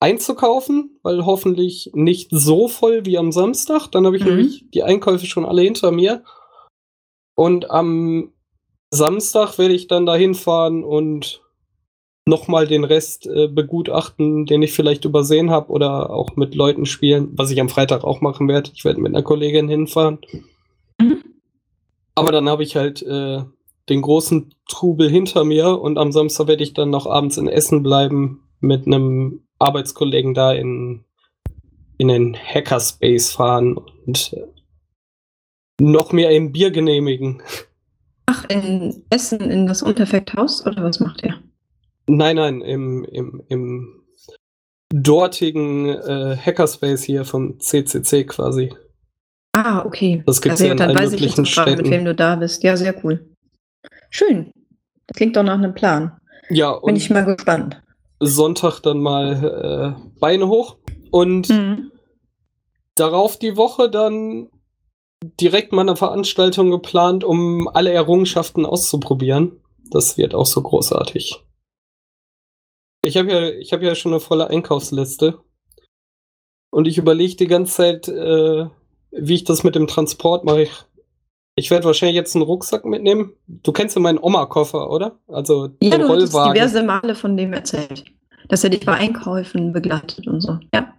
einzukaufen, 0.00 0.98
weil 1.02 1.24
hoffentlich 1.24 1.90
nicht 1.94 2.28
so 2.32 2.66
voll 2.68 3.06
wie 3.06 3.18
am 3.18 3.30
Samstag. 3.32 3.88
Dann 3.92 4.04
habe 4.06 4.16
ich 4.16 4.24
Mhm. 4.24 4.28
nämlich 4.30 4.64
die 4.74 4.82
Einkäufe 4.82 5.26
schon 5.26 5.44
alle 5.44 5.62
hinter 5.62 5.92
mir. 5.92 6.24
Und 7.36 7.70
am 7.70 8.32
Samstag 8.92 9.58
werde 9.58 9.74
ich 9.74 9.86
dann 9.86 10.04
dahin 10.06 10.34
fahren 10.34 10.82
und 10.84 11.40
nochmal 12.28 12.66
den 12.66 12.84
Rest 12.84 13.26
äh, 13.26 13.48
begutachten, 13.48 14.46
den 14.46 14.62
ich 14.62 14.72
vielleicht 14.72 15.04
übersehen 15.04 15.50
habe 15.50 15.70
oder 15.72 16.10
auch 16.10 16.36
mit 16.36 16.54
Leuten 16.54 16.86
spielen, 16.86 17.30
was 17.36 17.50
ich 17.50 17.60
am 17.60 17.68
Freitag 17.68 18.04
auch 18.04 18.20
machen 18.20 18.48
werde. 18.48 18.70
Ich 18.74 18.84
werde 18.84 19.00
mit 19.00 19.14
einer 19.14 19.22
Kollegin 19.24 19.68
hinfahren. 19.68 20.18
Aber 22.22 22.32
dann 22.32 22.48
habe 22.48 22.62
ich 22.62 22.76
halt 22.76 23.02
äh, 23.02 23.42
den 23.88 24.02
großen 24.02 24.54
Trubel 24.68 25.10
hinter 25.10 25.44
mir 25.44 25.80
und 25.80 25.98
am 25.98 26.12
Samstag 26.12 26.46
werde 26.46 26.62
ich 26.62 26.74
dann 26.74 26.90
noch 26.90 27.06
abends 27.06 27.36
in 27.36 27.48
Essen 27.48 27.82
bleiben 27.82 28.48
mit 28.60 28.86
einem 28.86 29.42
Arbeitskollegen 29.58 30.34
da 30.34 30.52
in, 30.52 31.04
in 31.98 32.08
den 32.08 32.36
Hackerspace 32.36 33.30
fahren 33.30 33.76
und 33.76 34.36
noch 35.80 36.12
mehr 36.12 36.28
ein 36.28 36.52
Bier 36.52 36.70
genehmigen. 36.70 37.42
Ach, 38.26 38.44
in 38.48 39.04
Essen 39.10 39.40
in 39.40 39.66
das 39.66 39.82
Unperfekthaus 39.82 40.64
oder 40.66 40.84
was 40.84 41.00
macht 41.00 41.22
ihr? 41.22 41.38
Nein, 42.06 42.36
nein, 42.36 42.60
im, 42.60 43.04
im, 43.04 43.42
im 43.48 44.02
dortigen 44.92 45.88
äh, 45.88 46.36
Hackerspace 46.36 47.02
hier 47.02 47.24
vom 47.24 47.58
CCC 47.58 48.24
quasi. 48.24 48.72
Ah, 49.54 49.84
okay. 49.84 50.22
Das 50.26 50.40
gibt's 50.40 50.60
Also, 50.60 50.66
ja 50.66 50.72
in 50.72 50.78
dann 50.78 50.88
allen 50.90 50.98
weiß 50.98 51.12
ich 51.12 51.20
jetzt 51.20 51.54
gerade, 51.54 51.76
mit 51.76 51.90
wem 51.90 52.04
du 52.04 52.14
da 52.14 52.36
bist. 52.36 52.62
Ja, 52.62 52.76
sehr 52.76 52.94
cool. 53.04 53.28
Schön. 54.10 54.50
Das 55.06 55.16
klingt 55.16 55.36
doch 55.36 55.42
nach 55.42 55.54
einem 55.54 55.74
Plan. 55.74 56.18
Ja, 56.48 56.72
Bin 56.72 56.82
und 56.90 56.96
ich 56.96 57.10
mal 57.10 57.24
gespannt. 57.24 57.82
Sonntag 58.20 58.80
dann 58.80 59.00
mal 59.00 59.96
äh, 60.04 60.18
Beine 60.20 60.48
hoch. 60.48 60.78
Und 61.10 61.50
Mhm. 61.50 61.92
darauf 62.94 63.38
die 63.38 63.56
Woche 63.56 63.90
dann 63.90 64.48
direkt 65.40 65.72
mal 65.72 65.82
eine 65.82 65.96
Veranstaltung 65.96 66.70
geplant, 66.70 67.22
um 67.24 67.68
alle 67.68 67.92
Errungenschaften 67.92 68.64
auszuprobieren. 68.64 69.60
Das 69.90 70.16
wird 70.16 70.34
auch 70.34 70.46
so 70.46 70.62
großartig. 70.62 71.44
Ich 73.04 73.16
habe 73.16 73.30
ja, 73.32 73.48
ich 73.50 73.72
habe 73.72 73.84
ja 73.84 73.94
schon 73.94 74.12
eine 74.12 74.20
volle 74.20 74.48
Einkaufsliste. 74.48 75.38
Und 76.70 76.86
ich 76.88 76.96
überlege 76.96 77.36
die 77.36 77.46
ganze 77.48 77.74
Zeit, 77.74 78.08
äh, 78.08 78.66
wie 79.12 79.34
ich 79.34 79.44
das 79.44 79.62
mit 79.62 79.74
dem 79.74 79.86
Transport 79.86 80.44
mache. 80.44 80.68
Ich, 81.54 81.70
werde 81.70 81.84
wahrscheinlich 81.84 82.16
jetzt 82.16 82.34
einen 82.34 82.44
Rucksack 82.44 82.84
mitnehmen. 82.84 83.32
Du 83.46 83.72
kennst 83.72 83.94
ja 83.94 84.00
meinen 84.00 84.18
Oma-Koffer, 84.18 84.90
oder? 84.90 85.18
Also 85.28 85.68
Ja, 85.82 85.90
den 85.90 86.00
du 86.00 86.08
hattest 86.08 86.34
Rollwagen. 86.34 86.54
diverse 86.54 86.82
Male 86.82 87.14
von 87.14 87.36
dem 87.36 87.52
erzählt. 87.52 88.04
Dass 88.48 88.64
er 88.64 88.70
dich 88.70 88.84
bei 88.84 88.94
Einkäufen 88.94 89.72
begleitet 89.72 90.26
und 90.26 90.40
so. 90.40 90.58
Ja. 90.74 90.94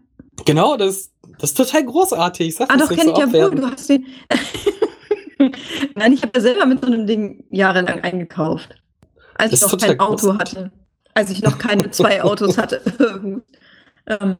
Genau, 0.45 0.77
das, 0.77 1.11
das 1.39 1.51
ist 1.51 1.57
total 1.57 1.85
großartig. 1.85 2.47
Ich 2.49 2.55
sag 2.55 2.71
Ah, 2.71 2.77
doch, 2.77 2.89
kenne 2.89 3.11
ich 3.11 3.17
ja 3.17 3.31
wohl. 3.33 3.51
Du 3.55 3.65
hast 3.65 3.89
den. 3.89 4.05
Nein, 5.95 6.13
ich 6.13 6.21
habe 6.21 6.31
ja 6.35 6.41
selber 6.41 6.65
mit 6.65 6.81
so 6.81 6.87
einem 6.91 7.05
Ding 7.05 7.43
jahrelang 7.49 8.01
eingekauft. 8.01 8.75
Als 9.35 9.51
Das 9.51 9.63
ich 9.63 9.71
noch 9.71 9.79
kein 9.79 9.99
Auto 9.99 10.27
großartig. 10.27 10.55
hatte. 10.55 10.71
Als 11.15 11.29
ich 11.31 11.43
noch 11.43 11.57
keine 11.57 11.91
zwei 11.91 12.23
Autos 12.23 12.57
hatte. 12.57 12.81
ähm, 14.07 14.37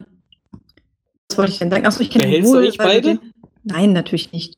was 1.30 1.38
wollte 1.38 1.52
ich 1.52 1.60
denn 1.60 1.70
sagen? 1.72 1.86
Achso, 1.86 2.02
ich 2.02 2.10
kenne 2.12 2.42
du 2.42 2.48
wohl, 2.48 2.64
wir 2.64 2.74
beide? 2.78 3.18
Den... 3.18 3.33
Nein, 3.64 3.94
natürlich 3.94 4.32
nicht. 4.32 4.58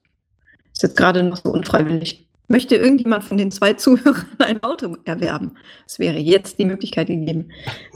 Ist 0.74 0.84
jetzt 0.84 0.98
gerade 0.98 1.24
noch 1.24 1.38
so 1.38 1.50
unfreiwillig. 1.52 2.28
Möchte 2.48 2.76
irgendjemand 2.76 3.24
von 3.24 3.38
den 3.38 3.52
zwei 3.52 3.74
Zuhörern 3.76 4.26
ein 4.40 4.62
Auto 4.64 4.98
erwerben? 5.06 5.58
Es 5.88 6.00
wäre 6.00 6.18
jetzt 6.18 6.60
die 6.60 6.66
Möglichkeit 6.66 7.08
gegeben. 7.08 7.50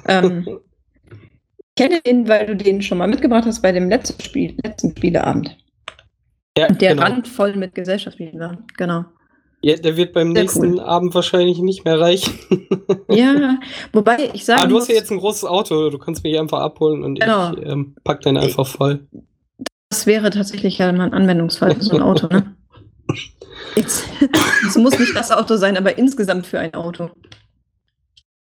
Ähm, 0.08 0.46
ich 1.10 1.76
kenne 1.76 2.02
den, 2.02 2.28
weil 2.28 2.46
du 2.48 2.56
den 2.56 2.82
schon 2.82 2.98
mal 2.98 3.08
mitgebracht 3.08 3.46
hast 3.46 3.62
bei 3.62 3.72
dem 3.72 3.90
letzten, 3.90 4.22
Spiel, 4.22 4.56
letzten 4.64 4.92
Spieleabend. 4.96 5.56
ja, 6.58 6.68
der 6.68 6.92
genau. 6.96 7.04
randvoll 7.04 7.56
mit 7.56 7.76
Gesellschaftsspielen 7.76 8.40
war. 8.40 8.58
Genau. 8.78 9.06
Ja, 9.62 9.76
der 9.76 9.98
wird 9.98 10.14
beim 10.14 10.34
Sehr 10.34 10.44
nächsten 10.44 10.74
cool. 10.76 10.80
Abend 10.80 11.14
wahrscheinlich 11.14 11.60
nicht 11.60 11.84
mehr 11.86 12.00
reichen. 12.00 12.34
Ja, 13.12 13.60
wobei 13.92 14.30
ich 14.34 14.46
sagen 14.46 14.60
Aber 14.62 14.68
Ah, 14.68 14.70
du 14.72 14.78
hast 14.80 14.88
ja 14.90 14.96
jetzt 14.96 15.12
ein 15.12 15.18
großes 15.18 15.46
Auto, 15.46 15.90
du 15.90 15.98
kannst 15.98 16.24
mich 16.24 16.40
einfach 16.40 16.60
abholen 16.60 17.04
und 17.04 17.20
Genau. 17.20 17.54
ich 17.54 17.66
ähm, 17.66 17.96
pack 18.04 18.22
den 18.22 18.38
einfach 18.38 18.68
voll. 18.68 19.08
Das 19.90 20.06
wäre 20.06 20.30
tatsächlich 20.30 20.78
ja 20.78 20.92
mal 20.92 21.06
ein 21.06 21.14
Anwendungsfall 21.14 21.76
für 21.76 21.84
so 21.84 21.96
ein 21.96 22.02
Auto, 22.02 22.28
ne? 22.28 22.56
Jetzt, 23.76 24.06
es 24.68 24.76
muss 24.76 24.98
nicht 24.98 25.16
das 25.16 25.32
Auto 25.32 25.58
sein, 25.58 25.78
aber 25.78 25.98
insgesamt 25.98 26.48
für 26.48 26.60
ein 26.60 26.74
Auto. 26.74 27.12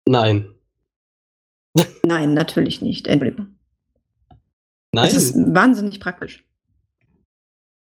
Nein. 0.06 0.50
Nein, 2.04 2.34
natürlich 2.34 2.82
nicht. 2.82 3.06
Entschuldigung. 3.06 3.54
Nein. 4.92 5.06
Es 5.06 5.14
ist 5.14 5.34
wahnsinnig 5.36 6.00
praktisch. 6.00 6.44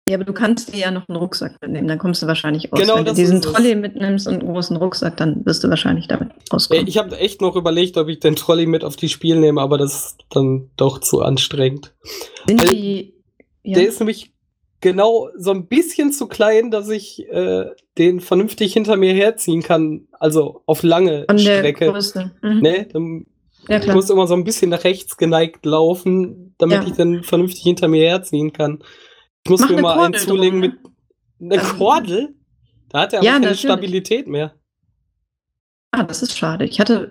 Ja, 0.08 0.16
aber 0.16 0.24
du 0.24 0.34
kannst 0.34 0.74
dir 0.74 0.80
ja 0.80 0.90
noch 0.90 1.08
einen 1.08 1.16
Rucksack 1.16 1.56
mitnehmen, 1.62 1.88
dann 1.88 1.98
kommst 1.98 2.22
du 2.22 2.26
wahrscheinlich 2.26 2.70
aus. 2.72 2.78
Genau, 2.78 2.96
Wenn 2.96 3.04
du 3.04 3.10
das 3.10 3.16
diesen. 3.16 3.40
Trolley 3.40 3.74
mitnimmst 3.74 4.26
und 4.26 4.34
einen 4.34 4.52
großen 4.52 4.76
Rucksack, 4.76 5.16
dann 5.16 5.46
wirst 5.46 5.64
du 5.64 5.70
wahrscheinlich 5.70 6.08
damit 6.08 6.30
Ey, 6.30 6.38
rauskommen. 6.52 6.86
ich 6.86 6.98
habe 6.98 7.16
echt 7.16 7.40
noch 7.40 7.56
überlegt, 7.56 7.96
ob 7.96 8.08
ich 8.08 8.20
den 8.20 8.36
Trolley 8.36 8.66
mit 8.66 8.84
auf 8.84 8.96
die 8.96 9.08
Spiel 9.08 9.36
nehme, 9.36 9.62
aber 9.62 9.78
das 9.78 9.94
ist 9.94 10.24
dann 10.28 10.70
doch 10.76 10.98
zu 11.00 11.22
anstrengend. 11.22 11.94
Sind 12.46 12.60
weil 12.60 12.68
die. 12.68 13.13
Ja, 13.64 13.78
Der 13.78 13.88
ist 13.88 13.98
nämlich 13.98 14.32
genau 14.80 15.30
so 15.36 15.50
ein 15.50 15.66
bisschen 15.66 16.12
zu 16.12 16.26
klein, 16.28 16.70
dass 16.70 16.88
ich 16.90 17.26
äh, 17.30 17.66
den 17.98 18.20
vernünftig 18.20 18.72
hinter 18.74 18.96
mir 18.96 19.14
herziehen 19.14 19.62
kann. 19.62 20.06
Also 20.12 20.62
auf 20.66 20.82
lange 20.82 21.24
von 21.28 21.36
der 21.38 21.42
Strecke. 21.58 21.90
Größe. 21.90 22.30
Mhm. 22.42 22.60
Ne? 22.60 22.86
Dann 22.92 23.26
Ja, 23.68 23.78
Ich 23.78 23.82
klar. 23.84 23.96
muss 23.96 24.10
immer 24.10 24.26
so 24.26 24.34
ein 24.34 24.44
bisschen 24.44 24.70
nach 24.70 24.84
rechts 24.84 25.16
geneigt 25.16 25.64
laufen, 25.64 26.54
damit 26.58 26.82
Ja. 26.82 26.86
ich 26.86 26.92
dann 26.94 27.22
vernünftig 27.22 27.62
hinter 27.62 27.88
mir 27.88 28.04
herziehen 28.04 28.52
kann. 28.52 28.82
Ich 29.44 29.50
muss 29.50 29.60
Mach 29.62 29.70
mir 29.70 29.80
mal 29.80 29.92
einen 29.92 30.00
Kordel 30.12 30.20
zulegen 30.20 30.60
drum, 30.60 30.70
mit 31.40 31.52
einer 31.52 31.62
Ähm, 31.62 31.78
Kordel. 31.78 32.34
Da 32.90 33.00
hat 33.00 33.12
er 33.14 33.18
aber 33.20 33.26
ja, 33.26 33.32
keine 33.32 33.44
natürlich. 33.46 33.60
Stabilität 33.60 34.28
mehr. 34.28 34.54
Ah, 35.92 36.02
das 36.04 36.22
ist 36.22 36.36
schade. 36.36 36.64
Ich 36.66 36.78
hatte 36.80 37.10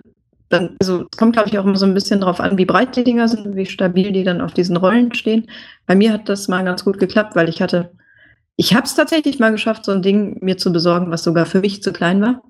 dann, 0.54 0.76
also 0.80 1.04
es 1.10 1.16
kommt, 1.18 1.34
glaube 1.34 1.48
ich, 1.48 1.58
auch 1.58 1.64
immer 1.64 1.76
so 1.76 1.84
ein 1.86 1.94
bisschen 1.94 2.20
drauf 2.20 2.40
an, 2.40 2.56
wie 2.56 2.64
breit 2.64 2.96
die 2.96 3.04
Dinger 3.04 3.28
sind 3.28 3.44
und 3.46 3.56
wie 3.56 3.66
stabil 3.66 4.12
die 4.12 4.24
dann 4.24 4.40
auf 4.40 4.54
diesen 4.54 4.76
Rollen 4.76 5.12
stehen. 5.14 5.50
Bei 5.86 5.94
mir 5.94 6.12
hat 6.12 6.28
das 6.28 6.48
mal 6.48 6.64
ganz 6.64 6.84
gut 6.84 6.98
geklappt, 6.98 7.36
weil 7.36 7.48
ich 7.48 7.60
hatte, 7.60 7.92
ich 8.56 8.74
habe 8.74 8.86
es 8.86 8.94
tatsächlich 8.94 9.38
mal 9.38 9.50
geschafft, 9.50 9.84
so 9.84 9.92
ein 9.92 10.02
Ding 10.02 10.38
mir 10.42 10.56
zu 10.56 10.72
besorgen, 10.72 11.10
was 11.10 11.24
sogar 11.24 11.44
für 11.46 11.60
mich 11.60 11.82
zu 11.82 11.92
klein 11.92 12.22
war. 12.22 12.42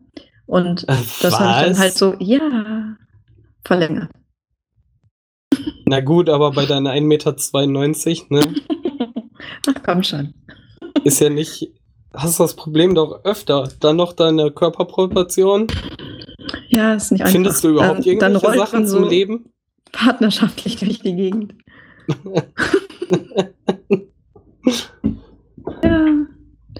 Und 0.46 0.82
Äh, 0.88 0.96
das 1.22 1.40
habe 1.40 1.60
ich 1.60 1.66
dann 1.68 1.78
halt 1.78 1.96
so, 1.96 2.14
ja, 2.18 2.96
verlängert. 3.64 4.10
Na 5.86 6.00
gut, 6.00 6.28
aber 6.28 6.52
bei 6.52 6.66
deiner 6.66 6.92
1,92 6.92 8.26
Meter, 8.28 8.48
ne, 8.50 8.60
Ach 9.66 9.82
komm 9.84 10.02
schon. 10.02 10.34
ist 11.04 11.20
ja 11.20 11.30
nicht. 11.30 11.68
Hast 12.12 12.38
du 12.38 12.44
das 12.44 12.54
Problem 12.54 12.94
doch 12.94 13.24
öfter. 13.24 13.68
Dann 13.80 13.96
noch 13.96 14.12
deine 14.12 14.50
Körperproportion. 14.52 15.66
Ja, 16.74 16.94
ist 16.94 17.12
nicht 17.12 17.20
einfach. 17.22 17.32
Findest 17.32 17.64
du 17.64 17.68
überhaupt 17.70 18.06
dann, 18.06 18.18
dann 18.18 18.32
irgendwelche 18.32 18.46
rollt 18.46 18.58
Sachen 18.58 18.80
man 18.80 18.88
zum 18.88 19.04
so 19.04 19.08
Leben? 19.08 19.44
partnerschaftlich 19.92 20.76
durch 20.76 21.00
die 21.00 21.14
Gegend. 21.14 21.54
ja. 25.82 26.04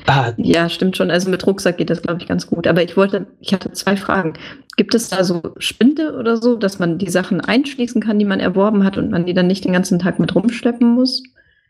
Ah, 0.06 0.32
Ja, 0.36 0.68
stimmt 0.68 0.96
schon. 0.96 1.10
Also 1.10 1.30
mit 1.30 1.46
Rucksack 1.46 1.78
geht 1.78 1.88
das, 1.90 2.02
glaube 2.02 2.20
ich, 2.20 2.28
ganz 2.28 2.46
gut. 2.46 2.66
Aber 2.66 2.82
ich 2.82 2.96
wollte, 2.96 3.26
ich 3.40 3.54
hatte 3.54 3.72
zwei 3.72 3.96
Fragen. 3.96 4.34
Gibt 4.76 4.94
es 4.94 5.08
da 5.08 5.24
so 5.24 5.40
Spinde 5.58 6.16
oder 6.18 6.36
so, 6.36 6.56
dass 6.56 6.78
man 6.78 6.98
die 6.98 7.08
Sachen 7.08 7.40
einschließen 7.40 8.02
kann, 8.02 8.18
die 8.18 8.24
man 8.24 8.40
erworben 8.40 8.84
hat 8.84 8.98
und 8.98 9.10
man 9.10 9.24
die 9.24 9.32
dann 9.34 9.46
nicht 9.46 9.64
den 9.64 9.72
ganzen 9.72 9.98
Tag 9.98 10.18
mit 10.18 10.34
rumschleppen 10.34 10.88
muss? 10.94 11.22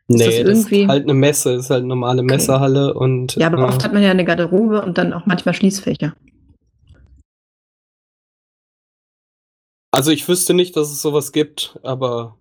Ist 0.09 0.21
das 0.21 0.27
nee, 0.29 0.43
das 0.43 0.59
ist 0.59 0.73
irgendwie- 0.73 0.89
halt 0.89 1.05
eine 1.05 1.15
Messe, 1.15 1.53
ist 1.55 1.71
halt 1.71 1.81
eine 1.81 1.89
normale 1.89 2.23
Okay. 2.23 2.33
Messehalle 2.35 2.95
und. 2.95 3.37
Ja, 3.37 3.47
aber 3.47 3.59
äh, 3.61 3.65
oft 3.67 3.85
hat 3.85 3.93
man 3.93 4.03
ja 4.03 4.11
eine 4.11 4.25
Garderobe 4.25 4.83
und 4.83 4.99
dann 4.99 5.13
auch 5.13 5.27
manchmal 5.27 5.55
Schließfächer. 5.55 6.15
Also 9.95 10.11
ich 10.11 10.27
wüsste 10.29 10.55
nicht, 10.55 10.77
dass 10.77 10.91
es 10.91 11.01
sowas 11.03 11.33
gibt, 11.33 11.79
aber 11.83 12.37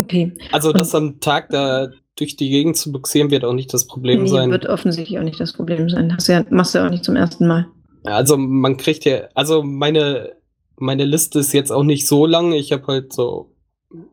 Okay. 0.00 0.32
also 0.50 0.72
das 0.72 0.94
am 0.94 1.20
Tag 1.20 1.50
da 1.50 1.88
durch 2.16 2.36
die 2.36 2.50
Gegend 2.50 2.76
zu 2.76 2.90
buxieren 2.92 3.30
wird 3.30 3.44
auch 3.44 3.52
nicht 3.52 3.72
das 3.72 3.86
Problem 3.86 4.24
Nee, 4.24 4.28
sein. 4.28 4.50
wird 4.50 4.66
offensichtlich 4.66 5.18
auch 5.18 5.22
nicht 5.22 5.38
das 5.40 5.52
Problem 5.52 5.88
sein. 5.88 6.14
Hast 6.14 6.28
ja, 6.28 6.44
machst 6.50 6.74
du 6.74 6.78
ja 6.78 6.86
auch 6.86 6.90
nicht 6.90 7.04
zum 7.04 7.16
ersten 7.16 7.46
Mal. 7.46 7.66
Also 8.04 8.36
man 8.36 8.76
kriegt 8.76 9.04
ja, 9.04 9.28
also 9.34 9.62
meine 9.62 10.32
meine 10.76 11.04
Liste 11.04 11.38
ist 11.38 11.52
jetzt 11.52 11.70
auch 11.70 11.84
nicht 11.84 12.06
so 12.08 12.26
lang. 12.26 12.52
Ich 12.52 12.72
habe 12.72 12.86
halt 12.88 13.12
so 13.12 13.54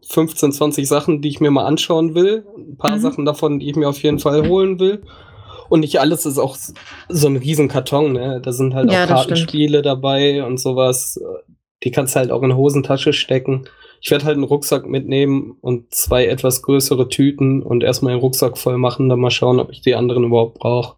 15, 0.08 0.52
20 0.52 0.88
Sachen, 0.88 1.22
die 1.22 1.30
ich 1.30 1.40
mir 1.40 1.50
mal 1.50 1.66
anschauen 1.66 2.14
will. 2.14 2.46
Ein 2.58 2.78
paar 2.78 2.98
Mhm. 2.98 3.02
Sachen 3.02 3.26
davon, 3.26 3.60
die 3.60 3.70
ich 3.70 3.76
mir 3.76 3.90
auf 3.90 4.04
jeden 4.04 4.20
Fall 4.20 4.48
holen 4.48 4.80
will. 4.80 5.02
Und 5.70 5.80
nicht 5.80 6.00
alles 6.00 6.26
ist 6.28 6.38
auch 6.38 6.56
so 7.10 7.28
ein 7.28 7.38
riesen 7.38 7.68
Karton, 7.68 8.14
ne? 8.14 8.40
Da 8.44 8.52
sind 8.52 8.74
halt 8.76 8.92
Ja, 8.92 9.04
auch 9.06 9.08
das 9.08 9.24
stimmt. 9.24 9.40
Kartenspiele 9.40 9.82
dabei 9.82 10.44
und 10.46 10.60
sowas. 10.60 11.20
Die 11.84 11.92
kannst 11.92 12.16
du 12.16 12.20
halt 12.20 12.32
auch 12.32 12.44
in 12.44 12.56
Hosentasche 12.56 13.14
stecken. 13.14 13.66
Ich 14.02 14.12
werde 14.12 14.26
halt 14.26 14.36
einen 14.36 14.44
Rucksack 14.44 14.88
mitnehmen 14.88 15.58
und 15.62 15.94
zwei 15.94 16.26
etwas 16.26 16.62
größere 16.62 17.10
Tüten 17.10 17.62
und 17.62 17.84
erstmal 17.84 18.14
den 18.14 18.22
Rucksack 18.22 18.58
voll 18.58 18.78
machen, 18.78 19.10
dann 19.10 19.20
mal 19.20 19.32
schauen, 19.32 19.60
ob 19.60 19.72
ich 19.72 19.82
die 19.82 19.96
anderen 19.96 20.26
überhaupt 20.26 20.60
brauche. 20.60 20.96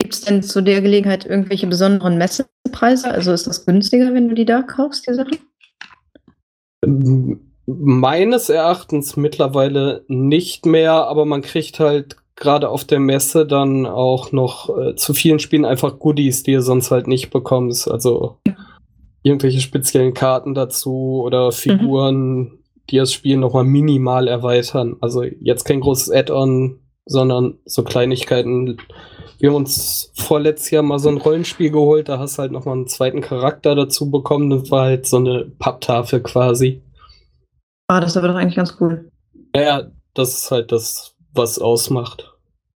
Gibt 0.00 0.14
es 0.14 0.20
denn 0.22 0.42
zu 0.42 0.62
der 0.62 0.80
Gelegenheit 0.80 1.26
irgendwelche 1.26 1.66
besonderen 1.66 2.18
Messepreise? 2.18 3.10
Also 3.10 3.32
ist 3.32 3.46
das 3.46 3.66
günstiger, 3.66 4.14
wenn 4.14 4.28
du 4.28 4.34
die 4.34 4.44
da 4.44 4.62
kaufst, 4.62 5.08
die 5.08 5.14
Sachen? 5.14 5.38
Meines 7.66 8.48
Erachtens 8.48 9.16
mittlerweile 9.16 10.04
nicht 10.08 10.66
mehr, 10.66 10.92
aber 10.92 11.24
man 11.24 11.42
kriegt 11.42 11.80
halt 11.80 12.16
gerade 12.36 12.68
auf 12.68 12.84
der 12.84 13.00
Messe 13.00 13.44
dann 13.44 13.84
auch 13.86 14.30
noch 14.30 14.78
äh, 14.78 14.94
zu 14.94 15.12
vielen 15.12 15.40
Spielen 15.40 15.64
einfach 15.64 15.98
Goodies, 15.98 16.44
die 16.44 16.54
du 16.54 16.62
sonst 16.62 16.92
halt 16.92 17.08
nicht 17.08 17.30
bekommst. 17.30 17.90
Also 17.90 18.38
irgendwelche 19.28 19.60
speziellen 19.60 20.14
Karten 20.14 20.54
dazu 20.54 21.22
oder 21.24 21.52
Figuren, 21.52 22.58
die 22.90 22.96
das 22.96 23.12
Spiel 23.12 23.36
nochmal 23.36 23.64
minimal 23.64 24.28
erweitern. 24.28 24.96
Also 25.00 25.22
jetzt 25.22 25.64
kein 25.64 25.80
großes 25.80 26.10
Add-on, 26.10 26.80
sondern 27.06 27.58
so 27.64 27.84
Kleinigkeiten. 27.84 28.78
Wir 29.38 29.50
haben 29.50 29.56
uns 29.56 30.10
vorletztes 30.14 30.70
Jahr 30.70 30.82
mal 30.82 30.98
so 30.98 31.08
ein 31.08 31.18
Rollenspiel 31.18 31.70
geholt, 31.70 32.08
da 32.08 32.18
hast 32.18 32.38
du 32.38 32.42
halt 32.42 32.52
nochmal 32.52 32.74
einen 32.74 32.88
zweiten 32.88 33.20
Charakter 33.20 33.74
dazu 33.74 34.10
bekommen. 34.10 34.50
Das 34.50 34.70
war 34.70 34.86
halt 34.86 35.06
so 35.06 35.18
eine 35.18 35.44
Papptafel 35.58 36.20
quasi. 36.20 36.82
Ah, 37.88 38.00
das 38.00 38.10
ist 38.10 38.16
aber 38.16 38.28
doch 38.28 38.34
eigentlich 38.34 38.56
ganz 38.56 38.76
cool. 38.80 39.10
Ja, 39.54 39.90
das 40.14 40.34
ist 40.34 40.50
halt 40.50 40.72
das, 40.72 41.14
was 41.32 41.58
ausmacht. 41.58 42.34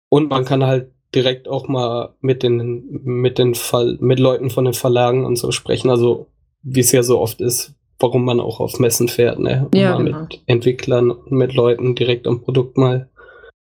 Und 0.10 0.30
man 0.30 0.46
kann 0.46 0.64
halt 0.64 0.92
direkt 1.14 1.48
auch 1.48 1.68
mal 1.68 2.16
mit 2.22 2.44
den, 2.44 3.02
mit 3.04 3.38
den 3.38 3.56
Fall, 3.56 3.98
mit 4.00 4.20
Leuten 4.20 4.50
von 4.50 4.66
den 4.66 4.74
Verlagen 4.74 5.26
und 5.26 5.36
so 5.36 5.52
sprechen. 5.52 5.90
Also, 5.90 6.28
wie 6.64 6.80
es 6.80 6.92
ja 6.92 7.04
so 7.04 7.20
oft 7.20 7.42
ist, 7.42 7.74
warum 8.00 8.26
man 8.26 8.40
auch 8.40 8.60
auf 8.60 8.80
Messen 8.80 9.08
fährt, 9.08 9.40
ne? 9.40 9.68
Um 9.74 9.80
Ja, 9.80 9.98
genau. 9.98 10.22
mit 10.22 10.42
Entwicklern 10.48 11.12
und 11.12 11.32
mit 11.32 11.54
Leuten 11.54 11.96
direkt 11.96 12.28
am 12.28 12.42
Produkt 12.42 12.78
mal 12.78 13.10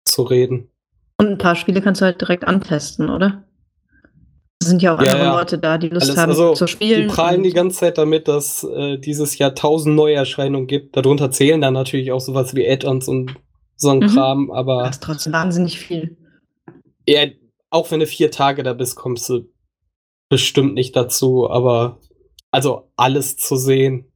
zu 0.04 0.22
reden. 0.22 0.68
Und 1.18 1.28
ein 1.28 1.38
paar 1.38 1.56
Spiele 1.56 1.80
kannst 1.80 2.00
du 2.00 2.04
halt 2.04 2.20
direkt 2.20 2.46
antesten, 2.46 3.08
oder? 3.10 3.44
Es 4.60 4.68
sind 4.68 4.82
ja 4.82 4.94
auch 4.94 5.00
Ja, 5.02 5.12
andere 5.12 5.22
ja. 5.28 5.38
Leute 5.38 5.58
da, 5.58 5.78
die 5.78 5.88
Lust 5.88 6.06
Alles, 6.08 6.16
haben 6.18 6.30
also, 6.30 6.54
zu 6.54 6.66
spielen. 6.66 7.02
Die 7.02 7.14
prahlen 7.14 7.38
und- 7.38 7.42
die 7.44 7.52
ganze 7.52 7.78
Zeit 7.78 7.98
damit, 7.98 8.26
dass 8.28 8.64
äh, 8.64 8.98
dieses 8.98 9.36
Jahr 9.38 9.54
tausend 9.54 9.94
Neuerscheinungen 9.96 10.66
gibt. 10.66 10.96
Darunter 10.96 11.30
zählen 11.30 11.60
dann 11.60 11.74
natürlich 11.74 12.10
auch 12.12 12.20
sowas 12.20 12.54
wie 12.54 12.68
Add-ons 12.68 13.08
und 13.08 13.34
so 13.76 13.90
ein 13.90 13.98
Mhm. 13.98 14.06
Kram, 14.08 14.50
aber 14.50 14.84
Das 14.84 14.96
ist 14.96 15.02
trotzdem 15.02 15.32
wahnsinnig 15.34 15.78
viel. 15.78 16.16
ja, 17.06 17.26
auch 17.70 17.90
wenn 17.90 18.00
du 18.00 18.06
vier 18.06 18.30
Tage 18.30 18.62
da 18.62 18.72
bist, 18.72 18.96
kommst 18.96 19.28
du 19.28 19.46
bestimmt 20.30 20.74
nicht 20.74 20.96
dazu, 20.96 21.50
aber 21.50 21.98
also 22.56 22.90
alles 22.96 23.36
zu 23.36 23.56
sehen. 23.56 24.10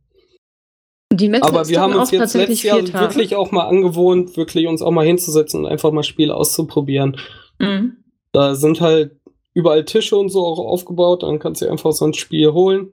Die 1.13 1.31
Aber 1.43 1.69
wir 1.69 1.79
haben 1.79 1.95
uns 1.95 2.11
jetzt 2.11 2.21
tatsächlich 2.21 2.63
letztes 2.63 2.91
Jahr 2.91 3.01
Tage. 3.03 3.15
wirklich 3.15 3.37
auch 3.37 3.51
mal 3.51 3.67
angewohnt, 3.67 4.39
wirklich 4.39 4.67
uns 4.67 4.81
auch 4.81 4.93
mal 4.93 5.05
hinzusetzen 5.05 5.61
und 5.61 5.71
einfach 5.71 5.93
mal 5.93 6.05
Spiele 6.05 6.35
auszuprobieren. 6.35 7.19
Mhm. 7.59 7.99
Da 8.33 8.55
sind 8.55 8.81
halt 8.81 9.21
überall 9.53 9.85
Tische 9.85 10.17
und 10.17 10.31
so 10.31 10.47
auch 10.47 10.59
aufgebaut. 10.59 11.23
Dann 11.23 11.39
kannst 11.39 11.61
du 11.61 11.69
einfach 11.69 11.93
so 11.93 12.07
ein 12.07 12.15
Spiel 12.15 12.53
holen 12.53 12.93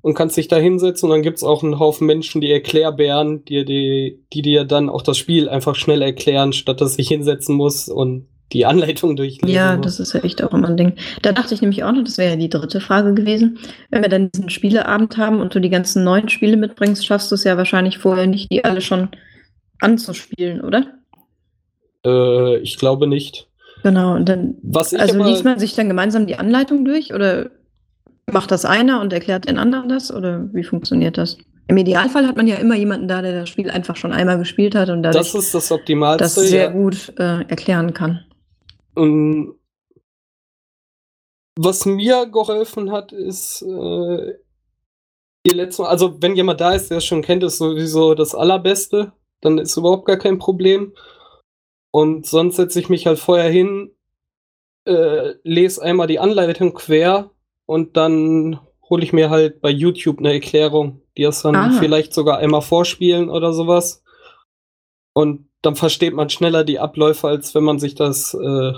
und 0.00 0.14
kannst 0.14 0.38
dich 0.38 0.48
da 0.48 0.56
hinsetzen. 0.56 1.10
Und 1.10 1.16
dann 1.16 1.22
gibt's 1.22 1.44
auch 1.44 1.62
einen 1.62 1.78
Haufen 1.78 2.06
Menschen, 2.06 2.40
die 2.40 2.50
Erklärbären, 2.50 3.44
die, 3.44 3.66
die, 3.66 4.24
die 4.32 4.40
dir 4.40 4.64
dann 4.64 4.88
auch 4.88 5.02
das 5.02 5.18
Spiel 5.18 5.50
einfach 5.50 5.74
schnell 5.74 6.00
erklären, 6.00 6.54
statt 6.54 6.80
dass 6.80 6.98
ich 6.98 7.08
hinsetzen 7.08 7.56
muss 7.56 7.90
und 7.90 8.28
die 8.52 8.66
Anleitung 8.66 9.16
durchlesen 9.16 9.54
Ja, 9.54 9.76
das 9.76 10.00
ist 10.00 10.12
ja 10.12 10.20
echt 10.20 10.42
auch 10.42 10.52
immer 10.52 10.68
ein 10.68 10.76
Ding. 10.76 10.94
Da 11.22 11.32
dachte 11.32 11.54
ich 11.54 11.60
nämlich 11.60 11.84
auch 11.84 11.92
noch, 11.92 12.04
das 12.04 12.18
wäre 12.18 12.30
ja 12.30 12.36
die 12.36 12.48
dritte 12.48 12.80
Frage 12.80 13.14
gewesen. 13.14 13.58
Wenn 13.90 14.02
wir 14.02 14.08
dann 14.08 14.30
diesen 14.30 14.50
Spieleabend 14.50 15.16
haben 15.16 15.40
und 15.40 15.54
du 15.54 15.60
die 15.60 15.70
ganzen 15.70 16.04
neuen 16.04 16.28
Spiele 16.28 16.56
mitbringst, 16.56 17.06
schaffst 17.06 17.30
du 17.30 17.34
es 17.34 17.44
ja 17.44 17.56
wahrscheinlich 17.56 17.98
vorher 17.98 18.26
nicht, 18.26 18.50
die 18.50 18.64
alle 18.64 18.80
schon 18.80 19.08
anzuspielen, 19.80 20.60
oder? 20.60 20.86
Äh, 22.04 22.58
ich 22.58 22.78
glaube 22.78 23.06
nicht. 23.06 23.48
Genau, 23.82 24.14
und 24.14 24.28
dann, 24.28 24.54
Was 24.62 24.94
also 24.94 25.14
aber, 25.14 25.28
liest 25.28 25.44
man 25.44 25.58
sich 25.58 25.74
dann 25.74 25.88
gemeinsam 25.88 26.26
die 26.26 26.36
Anleitung 26.36 26.84
durch 26.84 27.12
oder 27.12 27.50
macht 28.30 28.50
das 28.50 28.64
einer 28.64 29.00
und 29.00 29.12
erklärt 29.12 29.48
den 29.48 29.58
anderen 29.58 29.88
das 29.88 30.14
oder 30.14 30.48
wie 30.52 30.62
funktioniert 30.62 31.18
das? 31.18 31.38
Im 31.68 31.76
Idealfall 31.76 32.26
hat 32.26 32.36
man 32.36 32.46
ja 32.46 32.56
immer 32.56 32.76
jemanden 32.76 33.08
da, 33.08 33.22
der 33.22 33.40
das 33.40 33.48
Spiel 33.48 33.70
einfach 33.70 33.96
schon 33.96 34.12
einmal 34.12 34.38
gespielt 34.38 34.74
hat 34.74 34.90
und 34.90 35.02
dadurch 35.02 35.32
das 35.32 35.44
ist 35.44 35.54
das 35.54 35.72
Optimalste. 35.72 36.24
das 36.24 36.34
sehr 36.34 36.64
ja. 36.64 36.70
gut 36.70 37.12
äh, 37.18 37.42
erklären 37.48 37.94
kann. 37.94 38.20
Und 38.94 39.58
was 41.58 41.84
mir 41.84 42.26
geholfen 42.26 42.90
hat, 42.92 43.12
ist 43.12 43.62
äh, 43.62 44.34
die 45.46 45.50
letzte, 45.54 45.86
also 45.86 46.20
wenn 46.22 46.36
jemand 46.36 46.60
da 46.60 46.72
ist, 46.74 46.90
der 46.90 46.98
es 46.98 47.04
schon 47.04 47.22
kennt, 47.22 47.42
ist 47.42 47.58
sowieso 47.58 48.14
das 48.14 48.34
Allerbeste, 48.34 49.12
dann 49.40 49.58
ist 49.58 49.76
überhaupt 49.76 50.06
gar 50.06 50.16
kein 50.16 50.38
Problem. 50.38 50.94
Und 51.92 52.26
sonst 52.26 52.56
setze 52.56 52.80
ich 52.80 52.88
mich 52.88 53.06
halt 53.06 53.18
vorher 53.18 53.50
hin, 53.50 53.94
äh, 54.86 55.34
lese 55.42 55.82
einmal 55.82 56.06
die 56.06 56.18
Anleitung 56.18 56.72
quer 56.74 57.30
und 57.66 57.96
dann 57.96 58.60
hole 58.88 59.04
ich 59.04 59.12
mir 59.12 59.30
halt 59.30 59.60
bei 59.60 59.70
YouTube 59.70 60.18
eine 60.18 60.32
Erklärung, 60.32 61.02
die 61.16 61.24
es 61.24 61.42
dann 61.42 61.54
Ah. 61.56 61.78
vielleicht 61.78 62.14
sogar 62.14 62.38
einmal 62.38 62.62
vorspielen 62.62 63.28
oder 63.30 63.52
sowas. 63.52 64.02
Und 65.14 65.48
dann 65.62 65.76
versteht 65.76 66.14
man 66.14 66.28
schneller 66.28 66.64
die 66.64 66.80
Abläufe, 66.80 67.28
als 67.28 67.54
wenn 67.54 67.64
man 67.64 67.78
sich 67.78 67.94
das 67.94 68.34
äh, 68.34 68.72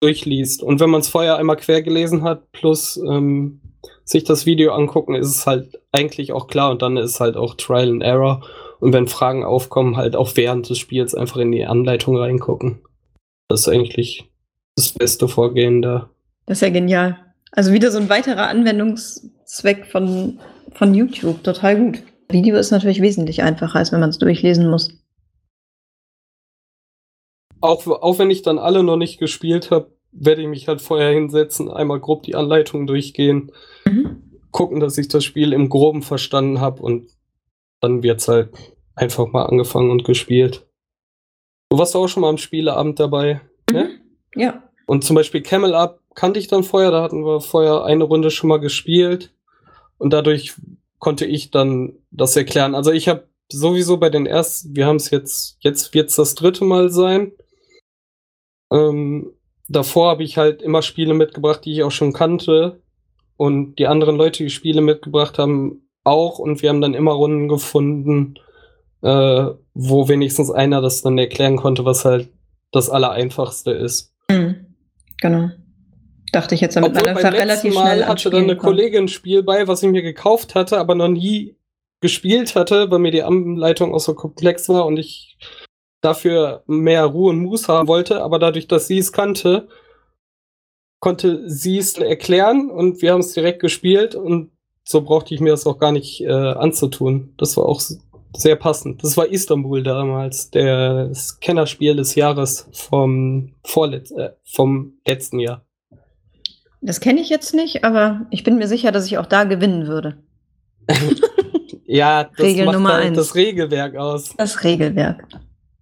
durchliest. 0.00 0.62
Und 0.62 0.80
wenn 0.80 0.90
man 0.90 1.02
es 1.02 1.08
vorher 1.08 1.36
einmal 1.36 1.56
quer 1.56 1.82
gelesen 1.82 2.22
hat, 2.22 2.50
plus 2.52 2.96
ähm, 2.96 3.60
sich 4.04 4.24
das 4.24 4.46
Video 4.46 4.72
angucken, 4.72 5.14
ist 5.14 5.28
es 5.28 5.46
halt 5.46 5.80
eigentlich 5.92 6.32
auch 6.32 6.46
klar 6.46 6.70
und 6.70 6.82
dann 6.82 6.96
ist 6.96 7.20
halt 7.20 7.36
auch 7.36 7.54
Trial 7.54 7.90
and 7.90 8.02
Error. 8.02 8.42
Und 8.80 8.92
wenn 8.92 9.06
Fragen 9.06 9.44
aufkommen, 9.44 9.96
halt 9.96 10.16
auch 10.16 10.32
während 10.34 10.68
des 10.68 10.78
Spiels 10.78 11.14
einfach 11.14 11.38
in 11.38 11.52
die 11.52 11.64
Anleitung 11.64 12.16
reingucken. 12.16 12.80
Das 13.48 13.60
ist 13.60 13.68
eigentlich 13.68 14.28
das 14.76 14.92
beste 14.92 15.28
Vorgehen 15.28 15.82
da. 15.82 16.10
Das 16.46 16.58
ist 16.58 16.62
ja 16.62 16.70
genial. 16.70 17.18
Also 17.52 17.72
wieder 17.72 17.90
so 17.90 17.98
ein 17.98 18.08
weiterer 18.08 18.48
Anwendungszweck 18.48 19.86
von, 19.86 20.40
von 20.72 20.94
YouTube. 20.94 21.42
Total 21.44 21.78
gut. 21.78 22.02
Video 22.30 22.56
ist 22.56 22.72
natürlich 22.72 23.00
wesentlich 23.00 23.42
einfacher, 23.42 23.78
als 23.78 23.92
wenn 23.92 24.00
man 24.00 24.10
es 24.10 24.18
durchlesen 24.18 24.68
muss. 24.68 24.90
Auch, 27.64 27.86
auch 27.86 28.18
wenn 28.18 28.30
ich 28.30 28.42
dann 28.42 28.58
alle 28.58 28.82
noch 28.82 28.96
nicht 28.96 29.18
gespielt 29.18 29.70
habe, 29.70 29.90
werde 30.12 30.42
ich 30.42 30.48
mich 30.48 30.68
halt 30.68 30.82
vorher 30.82 31.12
hinsetzen, 31.12 31.70
einmal 31.70 31.98
grob 31.98 32.22
die 32.22 32.34
Anleitung 32.34 32.86
durchgehen, 32.86 33.50
Mhm. 33.86 34.22
gucken, 34.50 34.80
dass 34.80 34.98
ich 34.98 35.08
das 35.08 35.24
Spiel 35.24 35.52
im 35.52 35.68
Groben 35.68 36.02
verstanden 36.02 36.60
habe 36.60 36.82
und 36.82 37.08
dann 37.80 38.02
wird's 38.02 38.28
halt 38.28 38.50
einfach 38.94 39.26
mal 39.32 39.46
angefangen 39.46 39.90
und 39.90 40.04
gespielt. 40.04 40.66
Du 41.70 41.78
warst 41.78 41.96
auch 41.96 42.06
schon 42.06 42.20
mal 42.20 42.28
am 42.28 42.38
Spieleabend 42.38 43.00
dabei. 43.00 43.40
Ne? 43.72 43.90
Ja. 44.36 44.62
Und 44.86 45.02
zum 45.04 45.16
Beispiel 45.16 45.40
Camel 45.42 45.74
Up 45.74 46.00
kannte 46.14 46.38
ich 46.38 46.48
dann 46.48 46.64
vorher, 46.64 46.90
da 46.90 47.02
hatten 47.02 47.24
wir 47.24 47.40
vorher 47.40 47.84
eine 47.84 48.04
Runde 48.04 48.30
schon 48.30 48.48
mal 48.48 48.60
gespielt 48.60 49.32
und 49.98 50.12
dadurch 50.12 50.52
konnte 50.98 51.24
ich 51.26 51.50
dann 51.50 51.94
das 52.10 52.36
erklären. 52.36 52.74
Also 52.74 52.92
ich 52.92 53.08
habe 53.08 53.26
sowieso 53.50 53.96
bei 53.96 54.10
den 54.10 54.26
ersten, 54.26 54.76
wir 54.76 54.86
haben 54.86 54.96
es 54.96 55.10
jetzt, 55.10 55.56
jetzt 55.60 55.92
wird's 55.94 56.16
das 56.16 56.34
dritte 56.34 56.64
Mal 56.64 56.90
sein. 56.90 57.32
Ähm, 58.74 59.32
davor 59.68 60.10
habe 60.10 60.24
ich 60.24 60.36
halt 60.36 60.60
immer 60.60 60.82
Spiele 60.82 61.14
mitgebracht, 61.14 61.64
die 61.64 61.72
ich 61.72 61.82
auch 61.84 61.92
schon 61.92 62.12
kannte 62.12 62.80
und 63.36 63.76
die 63.78 63.86
anderen 63.86 64.16
Leute, 64.16 64.42
die 64.42 64.50
Spiele 64.50 64.80
mitgebracht 64.80 65.38
haben, 65.38 65.88
auch 66.02 66.38
und 66.38 66.60
wir 66.60 66.68
haben 66.68 66.80
dann 66.80 66.94
immer 66.94 67.12
Runden 67.12 67.48
gefunden, 67.48 68.34
äh, 69.02 69.46
wo 69.74 70.08
wenigstens 70.08 70.50
einer 70.50 70.80
das 70.80 71.02
dann 71.02 71.16
erklären 71.18 71.56
konnte, 71.56 71.84
was 71.84 72.04
halt 72.04 72.28
das 72.72 72.90
Allereinfachste 72.90 73.70
ist. 73.70 74.12
Mhm. 74.28 74.66
Genau. 75.20 75.50
Dachte 76.32 76.56
ich 76.56 76.60
jetzt, 76.60 76.74
damit 76.74 76.96
Obwohl 76.96 77.08
einfach 77.08 77.32
relativ 77.32 77.74
Mal 77.74 77.94
schnell 77.94 78.06
hatte 78.06 78.30
dann 78.30 78.44
eine. 78.44 78.56
Kollegin 78.56 79.04
ein 79.04 79.08
Spiel 79.08 79.44
bei, 79.44 79.68
was 79.68 79.82
ich 79.82 79.90
mir 79.90 80.02
gekauft 80.02 80.54
hatte, 80.56 80.78
aber 80.78 80.96
noch 80.96 81.08
nie 81.08 81.56
gespielt 82.00 82.54
hatte, 82.56 82.90
weil 82.90 82.98
mir 82.98 83.12
die 83.12 83.22
Anleitung 83.22 83.94
auch 83.94 84.00
so 84.00 84.14
komplex 84.14 84.68
war 84.68 84.84
und 84.84 84.98
ich 84.98 85.38
dafür 86.04 86.62
mehr 86.66 87.04
Ruhe 87.06 87.30
und 87.30 87.38
Muß 87.40 87.68
haben 87.68 87.88
wollte. 87.88 88.22
Aber 88.22 88.38
dadurch, 88.38 88.68
dass 88.68 88.86
sie 88.86 88.98
es 88.98 89.12
kannte, 89.12 89.68
konnte 91.00 91.48
sie 91.48 91.78
es 91.78 91.96
erklären 91.98 92.70
und 92.70 93.02
wir 93.02 93.12
haben 93.12 93.20
es 93.20 93.32
direkt 93.32 93.60
gespielt 93.60 94.14
und 94.14 94.50
so 94.84 95.00
brauchte 95.02 95.34
ich 95.34 95.40
mir 95.40 95.50
das 95.50 95.66
auch 95.66 95.78
gar 95.78 95.92
nicht 95.92 96.20
äh, 96.22 96.30
anzutun. 96.30 97.34
Das 97.38 97.56
war 97.56 97.66
auch 97.66 97.80
sehr 98.36 98.56
passend. 98.56 99.02
Das 99.02 99.16
war 99.16 99.26
Istanbul 99.28 99.82
damals, 99.82 100.50
der- 100.50 101.08
das 101.08 101.40
Kennerspiel 101.40 101.96
des 101.96 102.14
Jahres 102.14 102.68
vom, 102.72 103.54
Vorletz 103.64 104.10
äh, 104.10 104.30
vom 104.44 104.94
letzten 105.06 105.38
Jahr. 105.40 105.64
Das 106.80 107.00
kenne 107.00 107.20
ich 107.20 107.30
jetzt 107.30 107.54
nicht, 107.54 107.82
aber 107.84 108.26
ich 108.30 108.44
bin 108.44 108.56
mir 108.56 108.68
sicher, 108.68 108.92
dass 108.92 109.06
ich 109.06 109.16
auch 109.16 109.26
da 109.26 109.44
gewinnen 109.44 109.86
würde. 109.86 110.18
Ja, 111.86 112.24
das 112.24 112.40
Regel 112.46 112.64
macht 112.64 112.76
Nummer 112.76 112.94
halt 112.94 113.04
eins. 113.08 113.16
das 113.18 113.34
Regelwerk 113.34 113.94
aus. 113.96 114.34
Das 114.38 114.64
Regelwerk. 114.64 115.28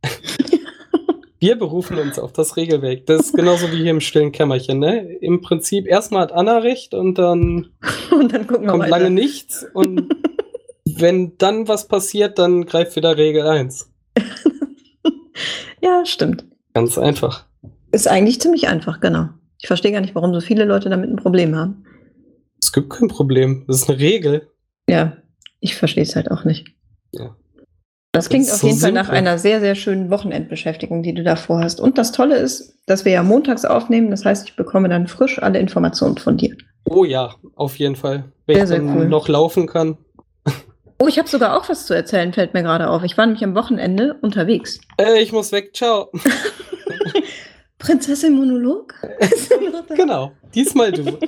Wir 1.40 1.56
berufen 1.56 1.98
uns 1.98 2.20
auf 2.20 2.32
das 2.32 2.56
Regelwerk. 2.56 3.06
Das 3.06 3.26
ist 3.26 3.34
genauso 3.34 3.72
wie 3.72 3.78
hier 3.78 3.90
im 3.90 4.00
stillen 4.00 4.30
Kämmerchen, 4.30 4.78
ne? 4.78 5.14
Im 5.20 5.40
Prinzip 5.40 5.88
erstmal 5.88 6.22
hat 6.22 6.32
Anna 6.32 6.58
recht 6.58 6.94
und 6.94 7.18
dann 7.18 7.70
Und 8.12 8.32
dann 8.32 8.46
kommt 8.46 8.66
weiter. 8.68 8.88
lange 8.88 9.10
nichts 9.10 9.66
und 9.74 10.14
wenn 10.84 11.36
dann 11.38 11.66
was 11.66 11.88
passiert, 11.88 12.38
dann 12.38 12.64
greift 12.64 12.94
wieder 12.94 13.16
Regel 13.16 13.42
1. 13.46 13.90
Ja, 15.82 16.04
stimmt. 16.06 16.44
Ganz 16.74 16.96
einfach. 16.96 17.46
Ist 17.90 18.06
eigentlich 18.08 18.40
ziemlich 18.40 18.68
einfach, 18.68 19.00
genau. 19.00 19.28
Ich 19.60 19.66
verstehe 19.66 19.92
gar 19.92 20.00
nicht, 20.00 20.14
warum 20.14 20.32
so 20.32 20.40
viele 20.40 20.64
Leute 20.64 20.90
damit 20.90 21.10
ein 21.10 21.16
Problem 21.16 21.56
haben. 21.56 21.84
Es 22.60 22.72
gibt 22.72 22.90
kein 22.90 23.08
Problem. 23.08 23.64
Das 23.66 23.82
ist 23.82 23.90
eine 23.90 23.98
Regel. 23.98 24.48
Ja, 24.88 25.16
ich 25.60 25.74
verstehe 25.74 26.04
es 26.04 26.14
halt 26.14 26.30
auch 26.30 26.44
nicht. 26.44 26.68
Ja. 27.12 27.36
Das 28.12 28.28
klingt 28.28 28.44
ist 28.46 28.52
auf 28.52 28.60
so 28.60 28.66
jeden 28.66 28.78
Fall 28.78 28.92
nach 28.92 29.06
simpel. 29.06 29.18
einer 29.18 29.38
sehr, 29.38 29.60
sehr 29.60 29.74
schönen 29.74 30.10
Wochenendbeschäftigung, 30.10 31.02
die 31.02 31.14
du 31.14 31.22
da 31.22 31.34
vorhast. 31.36 31.80
Und 31.80 31.96
das 31.96 32.12
Tolle 32.12 32.36
ist, 32.36 32.74
dass 32.86 33.04
wir 33.06 33.12
ja 33.12 33.22
montags 33.22 33.64
aufnehmen. 33.64 34.10
Das 34.10 34.24
heißt, 34.24 34.48
ich 34.48 34.56
bekomme 34.56 34.88
dann 34.90 35.06
frisch 35.06 35.40
alle 35.42 35.58
Informationen 35.58 36.18
von 36.18 36.36
dir. 36.36 36.54
Oh 36.84 37.04
ja, 37.04 37.34
auf 37.56 37.76
jeden 37.76 37.96
Fall. 37.96 38.24
Wenn 38.46 38.56
Sehr, 38.56 38.64
ich 38.64 38.68
sehr 38.68 38.78
dann 38.80 38.96
cool. 38.98 39.08
noch 39.08 39.28
laufen 39.28 39.66
kann. 39.66 39.96
Oh, 40.98 41.08
ich 41.08 41.18
habe 41.18 41.28
sogar 41.28 41.56
auch 41.58 41.68
was 41.68 41.86
zu 41.86 41.94
erzählen, 41.94 42.32
fällt 42.32 42.52
mir 42.54 42.62
gerade 42.62 42.88
auf. 42.90 43.02
Ich 43.02 43.16
war 43.16 43.24
nämlich 43.26 43.42
am 43.42 43.54
Wochenende 43.54 44.14
unterwegs. 44.20 44.78
Äh, 44.98 45.20
ich 45.22 45.32
muss 45.32 45.50
weg. 45.50 45.74
Ciao. 45.74 46.10
Prinzessin 47.78 48.34
Monolog? 48.36 48.94
genau. 49.96 50.32
Diesmal 50.54 50.92
du. 50.92 51.18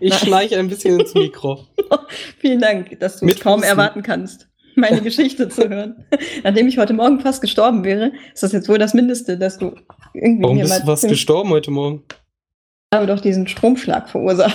Ich 0.00 0.14
schnarche 0.14 0.58
ein 0.58 0.68
bisschen 0.68 0.98
ins 0.98 1.14
Mikro. 1.14 1.66
Vielen 2.38 2.58
Dank, 2.60 2.98
dass 2.98 3.20
du 3.20 3.26
Mit 3.26 3.36
es 3.36 3.40
kaum 3.40 3.56
Husten. 3.60 3.68
erwarten 3.68 4.02
kannst, 4.02 4.48
meine 4.76 5.00
Geschichte 5.02 5.48
zu 5.48 5.68
hören. 5.68 6.04
Nachdem 6.42 6.68
ich 6.68 6.78
heute 6.78 6.92
Morgen 6.94 7.20
fast 7.20 7.40
gestorben 7.40 7.84
wäre, 7.84 8.12
ist 8.32 8.42
das 8.42 8.52
jetzt 8.52 8.68
wohl 8.68 8.78
das 8.78 8.94
Mindeste, 8.94 9.36
dass 9.38 9.58
du 9.58 9.74
irgendwie 10.14 10.42
Warum 10.42 10.56
mir 10.56 10.64
bist 10.64 10.82
du 10.82 10.86
was 10.86 11.00
ziemlich- 11.00 11.18
gestorben 11.20 11.50
heute 11.50 11.70
Morgen? 11.70 12.02
habe 12.94 13.06
doch 13.06 13.20
diesen 13.20 13.48
Stromschlag 13.48 14.10
verursacht. 14.10 14.54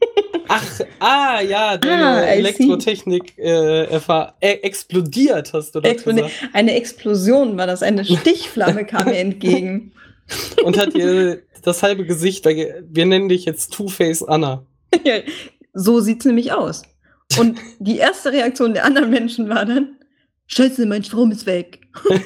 Ach, 0.48 0.64
ah, 1.00 1.40
ja, 1.40 1.76
deine 1.76 2.04
Ah. 2.06 2.20
Elektrotechnik 2.22 3.38
äh, 3.38 3.84
äh, 3.84 4.28
explodiert, 4.40 5.52
hast 5.52 5.74
du 5.74 5.80
das 5.80 5.92
Explodi- 5.92 6.16
gesagt. 6.22 6.32
Eine 6.54 6.74
Explosion 6.74 7.56
war 7.56 7.66
das, 7.66 7.82
eine 7.82 8.04
Stichflamme 8.04 8.84
kam 8.84 9.04
mir 9.06 9.18
entgegen. 9.18 9.92
Und 10.64 10.76
hat 10.78 10.94
ihr 10.94 11.42
das 11.62 11.82
halbe 11.82 12.04
Gesicht, 12.04 12.44
wir 12.46 13.06
nennen 13.06 13.28
dich 13.28 13.44
jetzt 13.44 13.72
Two-Face 13.74 14.22
Anna. 14.24 14.64
so 15.74 16.00
sieht's 16.00 16.24
nämlich 16.24 16.52
aus. 16.52 16.82
Und 17.38 17.58
die 17.78 17.98
erste 17.98 18.32
Reaktion 18.32 18.74
der 18.74 18.84
anderen 18.84 19.10
Menschen 19.10 19.48
war 19.48 19.64
dann, 19.64 19.96
Scheiße, 20.46 20.86
mein 20.86 21.04
Strom 21.04 21.30
ist 21.30 21.44
weg. 21.44 21.80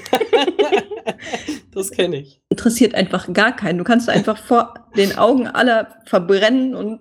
das 1.73 1.91
kenne 1.91 2.21
ich. 2.21 2.41
Interessiert 2.51 2.95
einfach 2.95 3.33
gar 3.33 3.57
keinen. 3.57 3.79
Du 3.79 3.85
kannst 3.85 4.09
einfach 4.09 4.39
vor 4.39 4.75
den 4.97 5.19
Augen 5.19 5.49
aller 5.49 5.97
verbrennen 6.07 6.75
und 6.75 7.01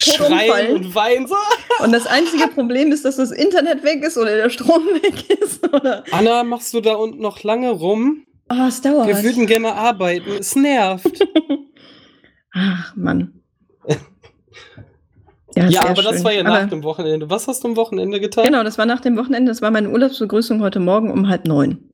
Schreien 0.00 0.76
und 0.76 0.94
weinen 0.94 1.26
so. 1.26 1.34
Und 1.82 1.92
das 1.92 2.06
einzige 2.06 2.46
Problem 2.48 2.92
ist, 2.92 3.04
dass 3.04 3.16
das 3.16 3.32
Internet 3.32 3.82
weg 3.84 4.02
ist 4.02 4.16
oder 4.16 4.36
der 4.36 4.48
Strom 4.48 4.84
weg 5.02 5.28
ist. 5.40 5.66
Oder 5.74 6.04
Anna, 6.12 6.44
machst 6.44 6.72
du 6.72 6.80
da 6.80 6.94
unten 6.94 7.20
noch 7.20 7.42
lange 7.42 7.70
rum? 7.70 8.24
oh, 8.50 8.66
es 8.66 8.80
dauert. 8.80 9.06
Wir 9.08 9.22
würden 9.22 9.46
gerne 9.46 9.74
arbeiten. 9.74 10.30
Es 10.38 10.56
nervt. 10.56 11.06
Ach, 12.52 12.96
Mann. 12.96 13.42
Ja, 15.56 15.68
ja, 15.68 15.82
aber 15.88 16.02
das 16.02 16.16
schön. 16.16 16.24
war 16.24 16.32
ja 16.32 16.40
Aber- 16.40 16.50
nach 16.62 16.68
dem 16.68 16.82
Wochenende. 16.82 17.28
Was 17.30 17.48
hast 17.48 17.64
du 17.64 17.68
am 17.68 17.76
Wochenende 17.76 18.20
getan? 18.20 18.44
Genau, 18.44 18.62
das 18.62 18.78
war 18.78 18.86
nach 18.86 19.00
dem 19.00 19.16
Wochenende. 19.16 19.50
Das 19.50 19.62
war 19.62 19.70
meine 19.70 19.90
Urlaubsbegrüßung 19.90 20.60
heute 20.62 20.80
Morgen 20.80 21.10
um 21.10 21.28
halb 21.28 21.46
neun. 21.46 21.90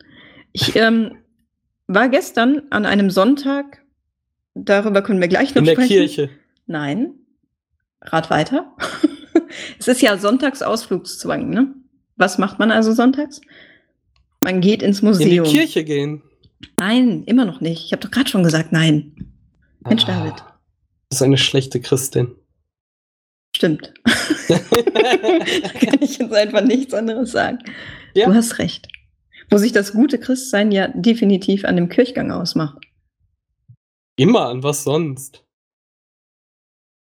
Ich 0.52 0.76
ähm, 0.76 1.16
war 1.86 2.08
gestern 2.08 2.62
an 2.70 2.84
einem 2.86 3.10
Sonntag, 3.10 3.82
darüber 4.54 5.02
können 5.02 5.20
wir 5.20 5.28
gleich 5.28 5.50
noch 5.54 5.60
In 5.60 5.64
der 5.64 5.72
sprechen. 5.72 5.88
Kirche. 5.88 6.30
Nein. 6.66 7.14
Rat 8.02 8.28
weiter. 8.30 8.72
es 9.78 9.88
ist 9.88 10.02
ja 10.02 10.16
Sonntagsausflugszwang, 10.18 11.48
ne? 11.50 11.74
Was 12.16 12.38
macht 12.38 12.58
man 12.58 12.70
also 12.70 12.92
sonntags? 12.92 13.40
Man 14.42 14.60
geht 14.60 14.82
ins 14.82 15.00
In 15.00 15.06
die 15.06 15.08
Museum. 15.40 15.46
Kirche 15.46 15.84
gehen. 15.84 16.22
Nein, 16.78 17.24
immer 17.24 17.44
noch 17.44 17.60
nicht. 17.60 17.84
Ich 17.84 17.92
habe 17.92 18.02
doch 18.02 18.10
gerade 18.10 18.28
schon 18.30 18.42
gesagt, 18.42 18.72
nein. 18.72 19.12
Mensch, 19.80 20.04
Ah, 20.04 20.18
David. 20.18 20.34
Das 21.10 21.18
ist 21.18 21.22
eine 21.22 21.36
schlechte 21.38 21.80
Christin. 21.80 22.34
Stimmt. 23.56 23.94
da 24.48 24.58
kann 24.58 25.98
ich 26.02 26.18
jetzt 26.18 26.34
einfach 26.34 26.60
nichts 26.60 26.92
anderes 26.92 27.32
sagen. 27.32 27.58
Ja. 28.14 28.26
Du 28.26 28.34
hast 28.34 28.58
recht. 28.58 28.86
Wo 29.48 29.56
sich 29.56 29.72
das 29.72 29.94
gute 29.94 30.18
Christsein 30.18 30.70
ja 30.72 30.88
definitiv 30.88 31.64
an 31.64 31.76
dem 31.76 31.88
Kirchgang 31.88 32.30
ausmacht. 32.30 32.84
Immer 34.18 34.48
an 34.50 34.62
was 34.62 34.84
sonst. 34.84 35.42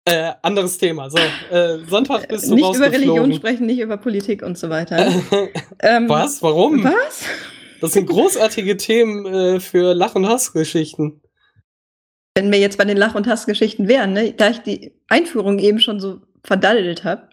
Äh, 0.04 0.34
anderes 0.42 0.78
Thema. 0.78 1.10
So, 1.10 1.18
äh, 1.50 1.78
Sonntag 1.88 2.28
bist 2.28 2.48
du 2.48 2.54
nicht 2.54 2.76
über 2.76 2.92
Religion 2.92 3.34
sprechen, 3.34 3.66
nicht 3.66 3.80
über 3.80 3.96
Politik 3.96 4.44
und 4.44 4.56
so 4.56 4.70
weiter. 4.70 5.12
Ähm, 5.80 6.08
was? 6.08 6.40
Warum? 6.40 6.84
Was? 6.84 7.24
Das 7.80 7.94
sind 7.94 8.06
großartige 8.06 8.76
Themen 8.76 9.26
äh, 9.26 9.60
für 9.60 9.92
Lach- 9.92 10.14
und 10.14 10.28
Hassgeschichten. 10.28 11.20
Wenn 12.36 12.52
wir 12.52 12.60
jetzt 12.60 12.78
bei 12.78 12.84
den 12.84 12.96
Lach- 12.96 13.14
und 13.16 13.26
Hassgeschichten 13.26 13.88
wären, 13.88 14.12
ne? 14.12 14.32
da 14.32 14.50
ich 14.50 14.58
die 14.58 14.92
Einführung 15.08 15.58
eben 15.58 15.80
schon 15.80 15.98
so 15.98 16.20
verdaddelt 16.48 17.04
habe, 17.04 17.28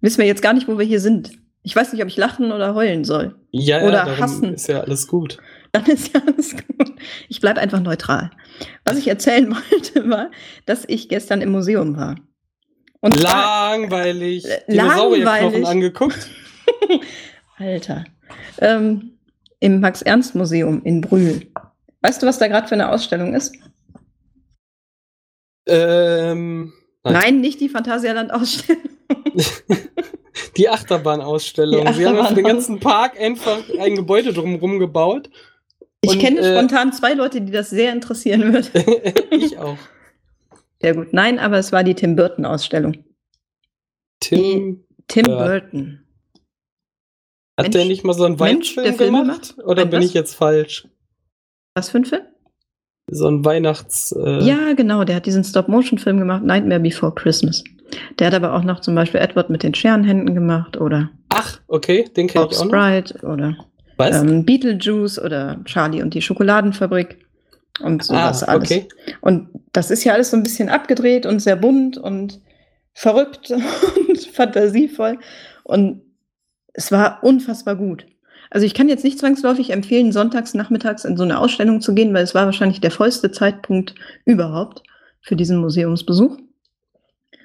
wissen 0.00 0.18
wir 0.18 0.26
jetzt 0.26 0.40
gar 0.40 0.54
nicht, 0.54 0.68
wo 0.68 0.78
wir 0.78 0.86
hier 0.86 1.00
sind. 1.00 1.32
Ich 1.62 1.74
weiß 1.74 1.92
nicht, 1.92 2.00
ob 2.00 2.08
ich 2.08 2.16
lachen 2.16 2.52
oder 2.52 2.74
heulen 2.74 3.04
soll. 3.04 3.34
Ja, 3.50 3.82
Oder 3.82 4.06
ja, 4.06 4.18
hassen. 4.18 4.54
ist 4.54 4.68
ja 4.68 4.80
alles 4.80 5.08
gut. 5.08 5.38
Dann 5.72 5.84
ist 5.86 6.14
ja 6.14 6.20
alles 6.24 6.52
gut. 6.52 6.92
Ich 7.28 7.40
bleibe 7.40 7.60
einfach 7.60 7.80
neutral. 7.80 8.30
Was 8.84 8.96
ich 8.98 9.08
erzählen 9.08 9.50
wollte, 9.72 10.08
war, 10.08 10.30
dass 10.64 10.84
ich 10.86 11.08
gestern 11.08 11.40
im 11.40 11.50
Museum 11.50 11.96
war. 11.96 12.14
Und 13.00 13.20
Langweilig. 13.20 14.44
Äh, 14.44 14.60
Dinosaurierknochen 14.68 15.42
langweilig. 15.42 15.66
angeguckt. 15.66 16.30
Alter. 17.58 18.04
Ähm, 18.60 19.18
Im 19.58 19.80
Max-Ernst-Museum 19.80 20.82
in 20.84 21.00
Brühl. 21.00 21.48
Weißt 22.00 22.22
du, 22.22 22.26
was 22.26 22.38
da 22.38 22.46
gerade 22.46 22.68
für 22.68 22.74
eine 22.76 22.90
Ausstellung 22.90 23.34
ist? 23.34 23.56
Ähm, 25.66 26.72
Nein. 27.12 27.20
Nein, 27.22 27.40
nicht 27.40 27.60
die 27.60 27.68
Phantasialand-Ausstellung. 27.68 28.82
die 30.56 30.68
Achterbahnausstellung. 30.68 31.86
Die 31.86 31.92
Sie 31.94 32.06
haben 32.06 32.16
den 32.16 32.24
Achterbahn- 32.24 32.42
ganzen 32.42 32.80
Park 32.80 33.18
einfach 33.20 33.62
ein 33.78 33.94
Gebäude 33.96 34.32
drumherum 34.32 34.78
gebaut. 34.78 35.30
Ich 36.02 36.10
Und, 36.10 36.18
kenne 36.18 36.40
äh, 36.40 36.56
spontan 36.56 36.92
zwei 36.92 37.14
Leute, 37.14 37.40
die 37.40 37.52
das 37.52 37.70
sehr 37.70 37.92
interessieren 37.92 38.52
würde. 38.52 39.14
ich 39.30 39.58
auch. 39.58 39.78
Sehr 40.80 40.94
gut. 40.94 41.12
Nein, 41.12 41.38
aber 41.38 41.58
es 41.58 41.72
war 41.72 41.82
die 41.84 41.94
Tim 41.94 42.16
Burton-Ausstellung. 42.16 43.04
Tim, 44.20 44.84
Tim. 45.08 45.24
Burton. 45.24 46.00
hat 47.58 47.66
Mensch- 47.66 47.72
der 47.72 47.84
nicht 47.86 48.04
mal 48.04 48.12
so 48.14 48.24
einen 48.24 48.36
Filme 48.38 48.96
gemacht? 48.96 49.54
macht? 49.56 49.58
Oder 49.66 49.82
Ein 49.82 49.90
bin 49.90 50.00
was? 50.00 50.06
ich 50.06 50.14
jetzt 50.14 50.34
falsch? 50.34 50.86
Was 51.74 51.90
für 51.90 51.98
ein 51.98 52.04
Film? 52.04 52.22
So 53.08 53.28
ein 53.28 53.44
Weihnachts... 53.44 54.12
Äh, 54.12 54.40
Ja, 54.42 54.72
genau, 54.74 55.04
der 55.04 55.16
hat 55.16 55.26
diesen 55.26 55.44
Stop-Motion-Film 55.44 56.18
gemacht, 56.18 56.42
Nightmare 56.42 56.80
Before 56.80 57.14
Christmas. 57.14 57.62
Der 58.18 58.28
hat 58.28 58.34
aber 58.34 58.54
auch 58.54 58.64
noch 58.64 58.80
zum 58.80 58.94
Beispiel 58.94 59.20
Edward 59.20 59.48
mit 59.50 59.62
den 59.62 59.74
Scherenhänden 59.74 60.34
gemacht 60.34 60.76
oder 60.76 61.10
Ach, 61.28 61.60
okay, 61.68 62.08
den 62.16 62.26
kenne 62.26 62.48
ich 62.50 62.58
auch 62.58 62.64
noch. 62.64 62.70
Bride 62.70 63.14
oder 63.22 63.56
Was? 63.96 64.22
ähm, 64.22 64.44
Beetlejuice 64.44 65.20
oder 65.20 65.60
Charlie 65.64 66.02
und 66.02 66.14
die 66.14 66.22
Schokoladenfabrik 66.22 67.18
und 67.80 68.02
sowas 68.02 68.42
ah, 68.42 68.52
alles. 68.52 68.64
okay. 68.64 68.88
Und 69.20 69.50
das 69.72 69.90
ist 69.90 70.02
ja 70.04 70.14
alles 70.14 70.30
so 70.30 70.36
ein 70.36 70.42
bisschen 70.42 70.68
abgedreht 70.68 71.26
und 71.26 71.40
sehr 71.40 71.56
bunt 71.56 71.98
und 71.98 72.40
verrückt 72.92 73.50
und 74.08 74.18
fantasievoll. 74.18 75.18
Und 75.62 76.02
es 76.72 76.90
war 76.90 77.22
unfassbar 77.22 77.76
gut. 77.76 78.06
Also 78.56 78.64
ich 78.64 78.72
kann 78.72 78.88
jetzt 78.88 79.04
nicht 79.04 79.18
zwangsläufig 79.18 79.68
empfehlen, 79.68 80.12
sonntags 80.12 80.54
nachmittags 80.54 81.04
in 81.04 81.18
so 81.18 81.24
eine 81.24 81.40
Ausstellung 81.40 81.82
zu 81.82 81.94
gehen, 81.94 82.14
weil 82.14 82.24
es 82.24 82.34
war 82.34 82.46
wahrscheinlich 82.46 82.80
der 82.80 82.90
vollste 82.90 83.30
Zeitpunkt 83.30 83.94
überhaupt 84.24 84.82
für 85.20 85.36
diesen 85.36 85.58
Museumsbesuch. 85.58 86.38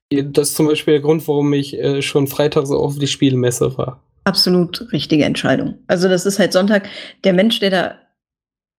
Das 0.09 0.47
ist 0.47 0.55
zum 0.55 0.67
Beispiel 0.67 0.93
der 0.93 1.01
Grund, 1.01 1.27
warum 1.27 1.51
ich 1.51 1.77
äh, 1.77 2.01
schon 2.01 2.27
Freitag 2.27 2.65
so 2.65 2.77
auf 2.77 2.97
die 2.97 3.07
Spielmesse 3.07 3.77
war. 3.77 4.01
Absolut 4.23 4.89
richtige 4.93 5.25
Entscheidung. 5.25 5.79
Also 5.87 6.07
das 6.07 6.25
ist 6.25 6.39
halt 6.39 6.53
Sonntag. 6.53 6.87
Der 7.25 7.33
Mensch, 7.33 7.59
der 7.59 7.69
da, 7.71 7.95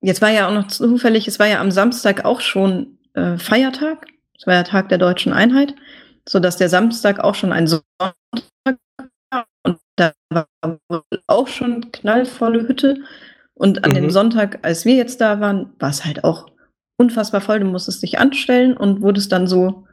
jetzt 0.01 0.23
war 0.23 0.31
ja 0.31 0.49
auch 0.49 0.55
noch 0.55 0.69
zufällig, 0.69 1.29
es 1.29 1.39
war 1.39 1.49
ja 1.49 1.61
am 1.61 1.71
Samstag 1.71 2.25
auch 2.25 2.41
schon 2.41 2.97
äh, 3.13 3.37
Feiertag. 3.37 4.07
Es 4.39 4.47
war 4.47 4.55
ja 4.55 4.63
Tag 4.63 4.89
der 4.89 4.97
deutschen 4.97 5.35
Einheit, 5.35 5.75
sodass 6.27 6.57
der 6.57 6.71
Samstag 6.71 7.21
auch 7.21 7.35
schon 7.35 7.53
ein 7.53 7.67
Sonntag 7.67 8.15
da 9.97 10.13
war 10.31 10.47
wohl 10.89 11.03
auch 11.27 11.49
schon 11.49 11.93
knallvolle 11.93 12.67
Hütte. 12.69 12.99
Und 13.55 13.85
an 13.85 13.91
Mhm. 13.91 13.95
dem 13.95 14.11
Sonntag, 14.11 14.59
als 14.63 14.85
wir 14.85 14.95
jetzt 14.95 15.21
da 15.21 15.41
waren, 15.41 15.73
war 15.79 15.91
es 15.91 16.05
halt 16.05 16.25
auch 16.25 16.47
unfassbar 16.97 17.41
voll. 17.41 17.61
Du 17.61 17.67
musstest 17.67 18.03
dich 18.03 18.19
anstellen 18.19 18.77
und 18.77 19.03
wurdest 19.03 19.33
dann 19.33 19.47
so 19.47 19.87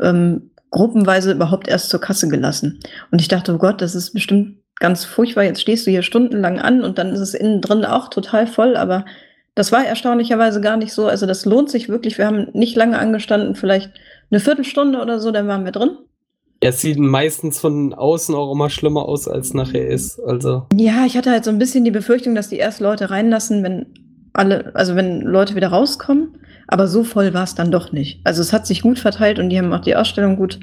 ähm, 0.00 0.50
gruppenweise 0.70 1.32
überhaupt 1.32 1.68
erst 1.68 1.90
zur 1.90 2.00
Kasse 2.00 2.28
gelassen. 2.28 2.80
Und 3.10 3.20
ich 3.20 3.28
dachte, 3.28 3.54
oh 3.54 3.58
Gott, 3.58 3.80
das 3.82 3.94
ist 3.94 4.12
bestimmt 4.12 4.58
ganz 4.78 5.04
furchtbar. 5.04 5.44
Jetzt 5.44 5.60
stehst 5.60 5.86
du 5.86 5.90
hier 5.90 6.02
stundenlang 6.02 6.58
an 6.60 6.82
und 6.82 6.98
dann 6.98 7.10
ist 7.12 7.20
es 7.20 7.34
innen 7.34 7.60
drin 7.60 7.84
auch 7.84 8.08
total 8.08 8.46
voll. 8.46 8.76
Aber 8.76 9.04
das 9.54 9.72
war 9.72 9.84
erstaunlicherweise 9.84 10.60
gar 10.60 10.76
nicht 10.76 10.92
so. 10.92 11.06
Also 11.06 11.26
das 11.26 11.44
lohnt 11.44 11.70
sich 11.70 11.88
wirklich. 11.88 12.18
Wir 12.18 12.26
haben 12.26 12.48
nicht 12.52 12.76
lange 12.76 12.98
angestanden, 12.98 13.56
vielleicht 13.56 13.90
eine 14.30 14.40
Viertelstunde 14.40 15.00
oder 15.00 15.18
so, 15.18 15.32
dann 15.32 15.48
waren 15.48 15.64
wir 15.64 15.72
drin. 15.72 15.98
Es 16.62 16.82
sieht 16.82 16.98
meistens 16.98 17.58
von 17.58 17.94
außen 17.94 18.34
auch 18.34 18.52
immer 18.52 18.68
schlimmer 18.68 19.08
aus, 19.08 19.26
als 19.26 19.54
nachher 19.54 19.88
ist. 19.88 20.20
Also, 20.20 20.66
Ja, 20.74 21.06
ich 21.06 21.16
hatte 21.16 21.30
halt 21.30 21.44
so 21.44 21.50
ein 21.50 21.58
bisschen 21.58 21.84
die 21.84 21.90
Befürchtung, 21.90 22.34
dass 22.34 22.50
die 22.50 22.58
erst 22.58 22.80
Leute 22.80 23.10
reinlassen, 23.10 23.62
wenn 23.62 23.86
alle, 24.34 24.74
also 24.74 24.94
wenn 24.94 25.22
Leute 25.22 25.54
wieder 25.54 25.68
rauskommen. 25.68 26.36
Aber 26.68 26.86
so 26.86 27.02
voll 27.02 27.32
war 27.34 27.44
es 27.44 27.54
dann 27.54 27.72
doch 27.72 27.92
nicht. 27.92 28.20
Also 28.24 28.42
es 28.42 28.52
hat 28.52 28.66
sich 28.66 28.82
gut 28.82 28.98
verteilt 28.98 29.38
und 29.38 29.48
die 29.48 29.58
haben 29.58 29.72
auch 29.72 29.80
die 29.80 29.96
Ausstellung 29.96 30.36
gut, 30.36 30.60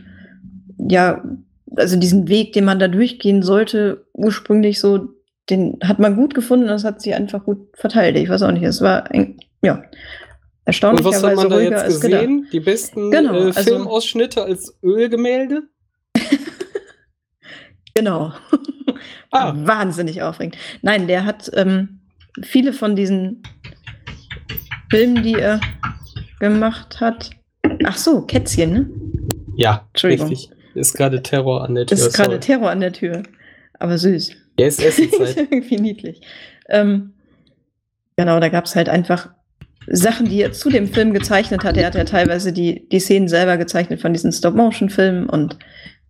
ja, 0.78 1.24
also 1.76 1.98
diesen 1.98 2.28
Weg, 2.30 2.54
den 2.54 2.64
man 2.64 2.80
da 2.80 2.88
durchgehen 2.88 3.42
sollte, 3.42 4.06
ursprünglich 4.14 4.80
so, 4.80 5.10
den 5.50 5.80
hat 5.84 6.00
man 6.00 6.16
gut 6.16 6.34
gefunden 6.34 6.66
und 6.70 6.76
es 6.76 6.84
hat 6.84 7.02
sich 7.02 7.14
einfach 7.16 7.44
gut 7.44 7.58
verteilt. 7.74 8.16
Ich 8.18 8.30
weiß 8.30 8.44
auch 8.44 8.52
nicht, 8.52 8.64
es 8.64 8.82
war, 8.82 9.10
ein, 9.12 9.38
ja, 9.62 9.74
und 9.74 9.84
was 9.84 10.82
hat 10.84 10.94
erstaunlicherweise 10.94 11.50
man 11.50 11.50
da 11.50 11.60
jetzt 11.86 12.02
gesehen? 12.02 12.48
Die 12.52 12.60
besten 12.60 13.12
Genau, 13.12 13.34
äh, 13.34 13.46
also- 13.48 13.62
Filmausschnitte 13.64 14.44
als 14.44 14.78
Ölgemälde? 14.84 15.64
Genau. 17.98 18.34
Ah. 19.30 19.54
Wahnsinnig 19.56 20.22
aufregend. 20.22 20.58
Nein, 20.82 21.06
der 21.08 21.26
hat 21.26 21.52
ähm, 21.54 22.00
viele 22.42 22.72
von 22.72 22.96
diesen 22.96 23.44
Filmen, 24.90 25.22
die 25.22 25.34
er 25.34 25.60
gemacht 26.40 27.02
hat. 27.02 27.32
Ach 27.84 27.98
so, 27.98 28.22
Kätzchen, 28.22 28.72
ne? 28.72 28.90
Ja, 29.58 29.86
richtig. 30.02 30.50
Ist 30.76 30.94
gerade 30.94 31.22
Terror 31.22 31.66
an 31.66 31.76
der 31.76 31.86
Tür. 31.86 31.98
Ist 31.98 32.14
gerade. 32.14 32.40
Terror 32.40 32.70
an 32.70 32.80
der 32.80 32.94
Tür. 32.94 33.24
Aber 33.80 33.98
süß. 33.98 34.32
Ja, 34.58 34.68
ist. 34.68 34.80
Irgendwie 34.80 35.76
niedlich. 35.76 36.22
Ähm, 36.70 37.14
genau, 38.16 38.40
da 38.40 38.48
gab 38.48 38.66
es 38.66 38.78
halt 38.78 38.88
einfach 38.88 39.30
Sachen, 39.88 40.30
die 40.30 40.42
er 40.42 40.54
zu 40.54 40.70
dem 40.70 40.88
Film 40.88 41.14
gezeichnet 41.14 41.64
hat. 41.66 41.76
Er 41.78 41.88
hat 41.88 41.96
ja 41.96 42.06
teilweise 42.06 42.54
die, 42.54 42.88
die 42.90 43.00
Szenen 43.00 43.28
selber 43.28 43.58
gezeichnet 43.58 44.02
von 44.02 44.14
diesen 44.14 44.32
Stop-Motion-Filmen 44.32 45.28
und 45.28 45.58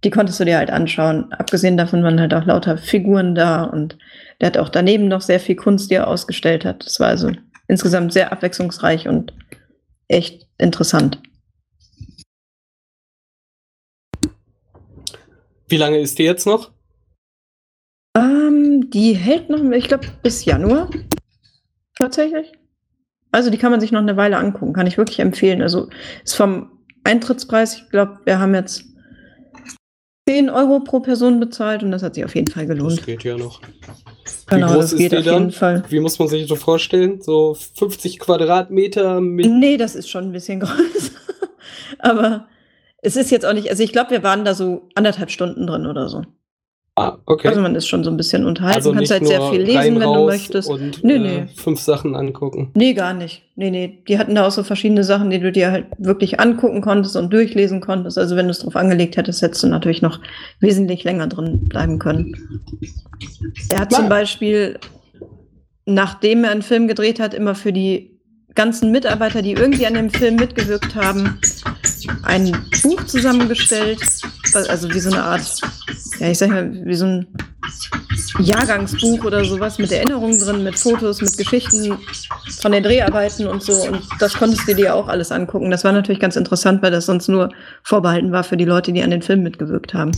die 0.04 0.10
konntest 0.10 0.40
du 0.40 0.46
dir 0.46 0.58
halt 0.58 0.70
anschauen. 0.70 1.32
Abgesehen 1.34 1.78
davon 1.78 2.04
waren 2.04 2.20
halt 2.20 2.34
auch 2.34 2.46
lauter 2.46 2.78
Figuren 2.78 3.36
da 3.36 3.64
und 3.64 3.98
der 4.40 4.48
hat 4.48 4.58
auch 4.58 4.70
daneben 4.70 5.08
noch 5.08 5.22
sehr 5.22 5.40
viel 5.40 5.56
Kunst, 5.56 5.90
die 5.90 5.96
er 5.96 6.08
ausgestellt 6.08 6.66
hat. 6.66 6.86
Das 6.86 7.00
war 7.00 7.08
also 7.08 7.32
insgesamt 7.68 8.14
sehr 8.14 8.32
abwechslungsreich 8.32 9.08
und 9.08 9.34
echt 10.08 10.48
interessant. 10.58 11.22
Wie 15.70 15.78
lange 15.78 16.00
ist 16.00 16.18
die 16.18 16.24
jetzt 16.24 16.46
noch? 16.46 16.72
Ähm, 18.16 18.90
die 18.90 19.14
hält 19.14 19.50
noch, 19.50 19.62
ich 19.72 19.88
glaube, 19.88 20.08
bis 20.24 20.46
Januar. 20.46 20.90
Tatsächlich. 21.96 22.54
Also 23.32 23.50
die 23.50 23.58
kann 23.58 23.72
man 23.72 23.82
sich 23.82 23.92
noch 23.92 24.00
eine 24.00 24.16
Weile 24.16 24.38
angucken, 24.38 24.74
kann 24.74 24.88
ich 24.88 24.98
wirklich 24.98 25.20
empfehlen. 25.20 25.62
Also 25.62 25.90
ist 26.24 26.36
vom 26.36 26.80
Eintrittspreis, 27.04 27.76
ich 27.76 27.90
glaube, 27.90 28.20
wir 28.24 28.40
haben 28.40 28.56
jetzt 28.56 28.86
10 30.28 30.50
Euro 30.50 30.82
pro 30.82 31.00
Person 31.00 31.40
bezahlt 31.40 31.84
und 31.84 31.92
das 31.92 32.04
hat 32.04 32.16
sich 32.16 32.26
auf 32.26 32.36
jeden 32.36 32.52
Fall 32.52 32.66
gelohnt. 32.66 32.98
Das 32.98 33.06
geht 33.06 33.24
ja 33.24 33.38
noch. 33.38 33.62
Genau, 34.48 34.68
Wie 34.68 34.74
groß 34.74 34.82
das 34.84 34.94
ist 34.94 35.00
geht 35.00 35.12
die 35.14 35.18
auf 35.20 35.24
dann? 35.24 35.40
jeden 35.44 35.52
Fall. 35.54 35.84
Wie 35.88 36.00
muss 36.02 36.20
man 36.20 36.28
sich 36.28 36.48
das 36.48 36.60
vorstellen? 36.60 37.22
So 37.22 37.56
50 37.76 38.20
Quadratmeter 38.20 39.22
mit. 39.22 39.46
Nee, 39.50 39.78
das 39.78 39.96
ist 39.96 40.10
schon 40.10 40.26
ein 40.26 40.32
bisschen 40.34 40.60
größer. 40.62 41.12
Aber 42.00 42.48
es 43.02 43.16
ist 43.16 43.32
jetzt 43.32 43.46
auch 43.46 43.54
nicht, 43.54 43.70
also 43.70 43.84
ich 43.84 43.94
glaube, 43.94 44.12
wir 44.12 44.24
waren 44.24 44.44
da 44.44 44.54
so 44.54 44.90
anderthalb 44.96 45.32
Stunden 45.32 45.66
drin 45.66 45.86
oder 45.86 46.10
so. 46.10 46.24
Ah, 47.00 47.20
okay. 47.28 47.50
Also 47.50 47.62
man 47.62 47.76
ist 47.76 47.88
schon 47.88 48.04
so 48.04 48.10
ein 48.10 48.18
bisschen 48.18 48.44
unterhalten, 48.44 48.78
Also 48.78 48.92
kannst 48.92 49.12
halt 49.12 49.28
sehr 49.28 49.40
viel 49.52 49.62
lesen, 49.62 49.78
rein, 49.78 50.00
wenn 50.00 50.14
du 50.14 50.26
möchtest. 50.26 50.68
Und 50.68 51.04
Nee, 51.04 51.14
äh, 51.18 51.20
nee. 51.20 51.46
fünf 51.56 51.80
Sachen 51.80 52.16
angucken. 52.16 52.72
Nee, 52.74 52.96
gar 52.96 53.14
nicht. 53.14 53.44
Nee, 53.56 53.70
nee. 53.70 54.00
Die 54.08 54.18
hatten 54.18 54.34
da 54.34 54.48
auch 54.48 54.52
so 54.52 54.64
verschiedene 54.64 55.04
Sachen, 55.04 55.30
die 55.30 55.40
du 55.40 55.52
dir 55.52 55.72
halt 55.72 55.86
wirklich 56.00 56.40
angucken 56.40 56.82
konntest 56.82 57.16
und 57.16 57.32
durchlesen 57.32 57.82
konntest. 57.82 58.18
Also 58.18 58.36
wenn 58.36 58.48
du 58.48 58.52
es 58.52 58.60
drauf 58.60 58.76
angelegt 58.76 59.16
hättest, 59.16 59.44
hättest 59.44 59.62
du 59.62 59.68
natürlich 59.68 60.02
noch 60.02 60.20
wesentlich 60.60 61.04
länger 61.04 61.28
drin 61.28 61.66
bleiben 61.66 62.00
können. 62.00 62.36
Er 63.72 63.82
hat 63.82 63.90
Klar. 63.90 64.02
zum 64.02 64.10
Beispiel, 64.10 64.80
nachdem 65.86 66.46
er 66.46 66.50
einen 66.52 66.64
Film 66.64 66.88
gedreht 66.88 67.20
hat, 67.20 67.36
immer 67.36 67.54
für 67.54 67.72
die 67.74 68.17
ganzen 68.56 68.92
Mitarbeiter, 68.92 69.42
die 69.42 69.54
irgendwie 69.54 69.86
an 69.86 69.94
dem 69.94 70.10
Film 70.10 70.36
mitgewirkt 70.36 70.96
haben, 70.96 71.40
ein 72.24 72.52
Buch 72.84 73.04
zusammengestellt. 73.06 74.00
Also 74.54 74.92
wie 74.94 75.00
so 75.00 75.12
eine 75.12 75.24
Art, 75.24 75.62
ja, 76.20 76.30
ich 76.30 76.38
sag 76.38 76.50
mal, 76.50 76.72
wie 76.86 76.96
so 76.96 77.06
ein 77.06 77.28
Jahrgangsbuch 78.40 79.24
oder 79.26 79.44
sowas 79.46 79.78
mit 79.78 79.92
Erinnerungen 79.92 80.40
drin, 80.40 80.64
mit 80.64 80.80
Fotos, 80.80 81.22
mit 81.22 81.38
Geschichten 81.38 81.98
von 82.62 82.72
den 82.72 82.84
Dreharbeiten 82.84 83.48
und 83.48 83.62
so. 83.62 83.74
Und 83.88 84.02
das 84.20 84.34
konntest 84.34 84.68
du 84.68 84.74
dir 84.74 84.96
auch 84.96 85.08
alles 85.08 85.32
angucken. 85.32 85.70
Das 85.70 85.84
war 85.84 85.92
natürlich 85.92 86.22
ganz 86.22 86.36
interessant, 86.36 86.82
weil 86.82 86.92
das 86.92 87.06
sonst 87.06 87.28
nur 87.28 87.50
vorbehalten 87.84 88.32
war 88.32 88.44
für 88.44 88.58
die 88.58 88.66
Leute, 88.66 88.92
die 88.92 89.04
an 89.04 89.12
den 89.12 89.22
Film 89.22 89.44
mitgewirkt 89.44 89.94
haben. 89.94 90.12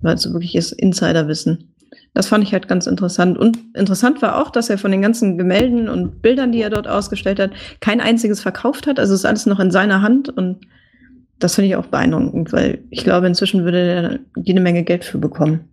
Weil 0.00 0.14
es 0.14 0.22
so 0.22 0.32
wirkliches 0.32 0.72
Insiderwissen. 0.72 1.74
Das 2.14 2.26
fand 2.26 2.42
ich 2.42 2.52
halt 2.52 2.68
ganz 2.68 2.86
interessant. 2.86 3.38
Und 3.38 3.58
interessant 3.74 4.22
war 4.22 4.40
auch, 4.40 4.50
dass 4.50 4.70
er 4.70 4.78
von 4.78 4.90
den 4.90 5.02
ganzen 5.02 5.38
Gemälden 5.38 5.88
und 5.88 6.22
Bildern, 6.22 6.52
die 6.52 6.62
er 6.62 6.70
dort 6.70 6.88
ausgestellt 6.88 7.38
hat, 7.38 7.52
kein 7.80 8.00
einziges 8.00 8.40
verkauft 8.40 8.86
hat. 8.86 8.98
Also 8.98 9.14
ist 9.14 9.24
alles 9.24 9.46
noch 9.46 9.60
in 9.60 9.70
seiner 9.70 10.02
Hand 10.02 10.28
und 10.28 10.66
das 11.38 11.54
finde 11.54 11.68
ich 11.68 11.76
auch 11.76 11.86
beeindruckend, 11.86 12.52
weil 12.52 12.82
ich 12.90 13.04
glaube, 13.04 13.28
inzwischen 13.28 13.64
würde 13.64 13.78
er 13.78 14.18
jede 14.42 14.60
Menge 14.60 14.82
Geld 14.82 15.04
für 15.04 15.18
bekommen. 15.18 15.68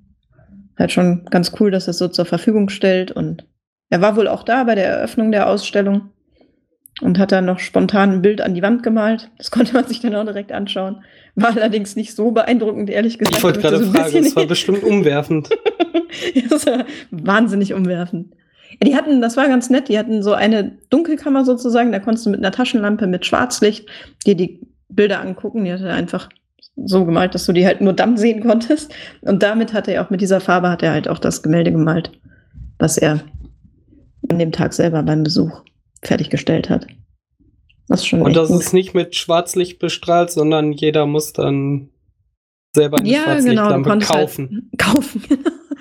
Halt 0.78 0.91
schon 0.91 1.26
ganz 1.26 1.54
cool, 1.60 1.71
dass 1.71 1.88
er 1.88 1.91
es 1.91 1.98
so 1.98 2.08
zur 2.08 2.26
Verfügung 2.26 2.69
stellt 2.69 3.12
und 3.12 3.45
er 3.89 4.02
war 4.02 4.15
wohl 4.15 4.28
auch 4.28 4.43
da 4.43 4.63
bei 4.63 4.76
der 4.76 4.88
Eröffnung 4.88 5.32
der 5.32 5.50
Ausstellung 5.50 6.12
und 7.01 7.19
hat 7.19 7.31
dann 7.31 7.45
noch 7.45 7.60
spontan 7.60 8.12
ein 8.12 8.21
Bild 8.21 8.41
an 8.41 8.53
die 8.53 8.62
Wand 8.62 8.84
gemalt. 8.84 9.29
Das 9.38 9.51
konnte 9.51 9.73
man 9.73 9.86
sich 9.88 9.99
dann 9.99 10.15
auch 10.15 10.25
direkt 10.25 10.51
anschauen. 10.51 11.03
War 11.36 11.55
allerdings 11.55 11.95
nicht 11.95 12.15
so 12.15 12.31
beeindruckend, 12.31 12.89
ehrlich 12.89 13.17
gesagt. 13.17 13.38
Ich 13.38 13.43
wollte 13.43 13.60
gerade 13.60 13.84
so 13.84 13.91
fragen, 13.91 14.17
es 14.17 14.36
war 14.36 14.45
bestimmt 14.47 14.84
umwerfend. 14.84 15.49
das 16.49 16.65
war 16.65 16.86
wahnsinnig 17.12 17.73
umwerfend. 17.73 18.34
Ja, 18.81 18.88
die 18.88 18.95
hatten, 18.95 19.21
das 19.21 19.38
war 19.38 19.47
ganz 19.47 19.69
nett, 19.69 19.89
die 19.89 19.97
hatten 19.97 20.23
so 20.23 20.34
eine 20.34 20.77
Dunkelkammer 20.89 21.45
sozusagen, 21.45 21.91
da 21.91 21.99
konntest 21.99 22.25
du 22.25 22.29
mit 22.29 22.39
einer 22.39 22.51
Taschenlampe 22.51 23.08
mit 23.08 23.25
Schwarzlicht 23.25 23.88
dir 24.25 24.36
die 24.36 24.62
Bilder 24.89 25.21
angucken. 25.21 25.65
Die 25.65 25.73
hat 25.73 25.81
er 25.81 25.93
einfach 25.93 26.29
so 26.75 27.05
gemalt, 27.05 27.36
dass 27.36 27.45
du 27.45 27.53
die 27.53 27.65
halt 27.65 27.81
nur 27.81 27.93
dann 27.93 28.17
sehen 28.17 28.41
konntest. 28.41 28.93
Und 29.21 29.43
damit 29.43 29.73
hat 29.73 29.88
er 29.88 30.03
auch, 30.03 30.10
mit 30.10 30.21
dieser 30.21 30.41
Farbe 30.41 30.69
hat 30.69 30.84
er 30.84 30.91
halt 30.91 31.08
auch 31.08 31.19
das 31.19 31.41
Gemälde 31.41 31.71
gemalt, 31.71 32.12
was 32.79 32.97
er 32.97 33.21
an 34.29 34.39
dem 34.39 34.51
Tag 34.51 34.73
selber 34.73 35.03
beim 35.03 35.23
Besuch 35.23 35.62
fertiggestellt 36.08 36.70
hat. 36.70 36.88
Das 37.88 38.00
ist 38.02 38.08
schon 38.08 38.22
Und 38.22 38.36
das 38.36 38.50
gut. 38.50 38.62
ist 38.62 38.74
nicht 38.74 38.94
mit 38.94 39.15
Schwarzlicht 39.15 39.80
bestrahlt, 39.80 40.32
sondern 40.32 40.72
jeder 40.72 41.06
muss 41.06 41.34
dann 41.34 41.89
selber 42.76 42.98
eine 42.98 43.08
ja, 43.10 43.20
genau, 43.20 43.32
Schwarzlichtlampe 43.34 43.89
konntest 43.89 44.12
kaufen. 44.12 44.70
Halt 44.72 44.96
kaufen. 44.96 45.22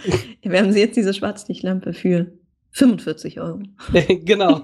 Wir 0.42 0.58
haben 0.60 0.72
sie 0.72 0.80
jetzt 0.80 0.96
diese 0.96 1.14
Schwarzlichtlampe 1.14 1.92
für 1.94 2.26
45 2.72 3.40
Euro. 3.40 3.60
genau. 4.24 4.60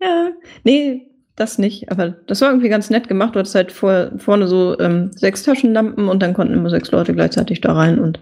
ja, 0.00 0.30
nee, 0.64 1.10
das 1.36 1.58
nicht. 1.58 1.90
Aber 1.90 2.10
das 2.26 2.40
war 2.40 2.48
irgendwie 2.50 2.68
ganz 2.68 2.88
nett 2.90 3.08
gemacht. 3.08 3.34
Du 3.34 3.40
hattest 3.40 3.54
halt 3.54 3.72
vor, 3.72 4.12
vorne 4.16 4.46
so 4.48 4.78
ähm, 4.78 5.10
sechs 5.12 5.42
Taschenlampen 5.42 6.08
und 6.08 6.22
dann 6.22 6.34
konnten 6.34 6.54
immer 6.54 6.70
sechs 6.70 6.90
Leute 6.90 7.12
gleichzeitig 7.14 7.60
da 7.60 7.72
rein 7.74 7.98
und 7.98 8.20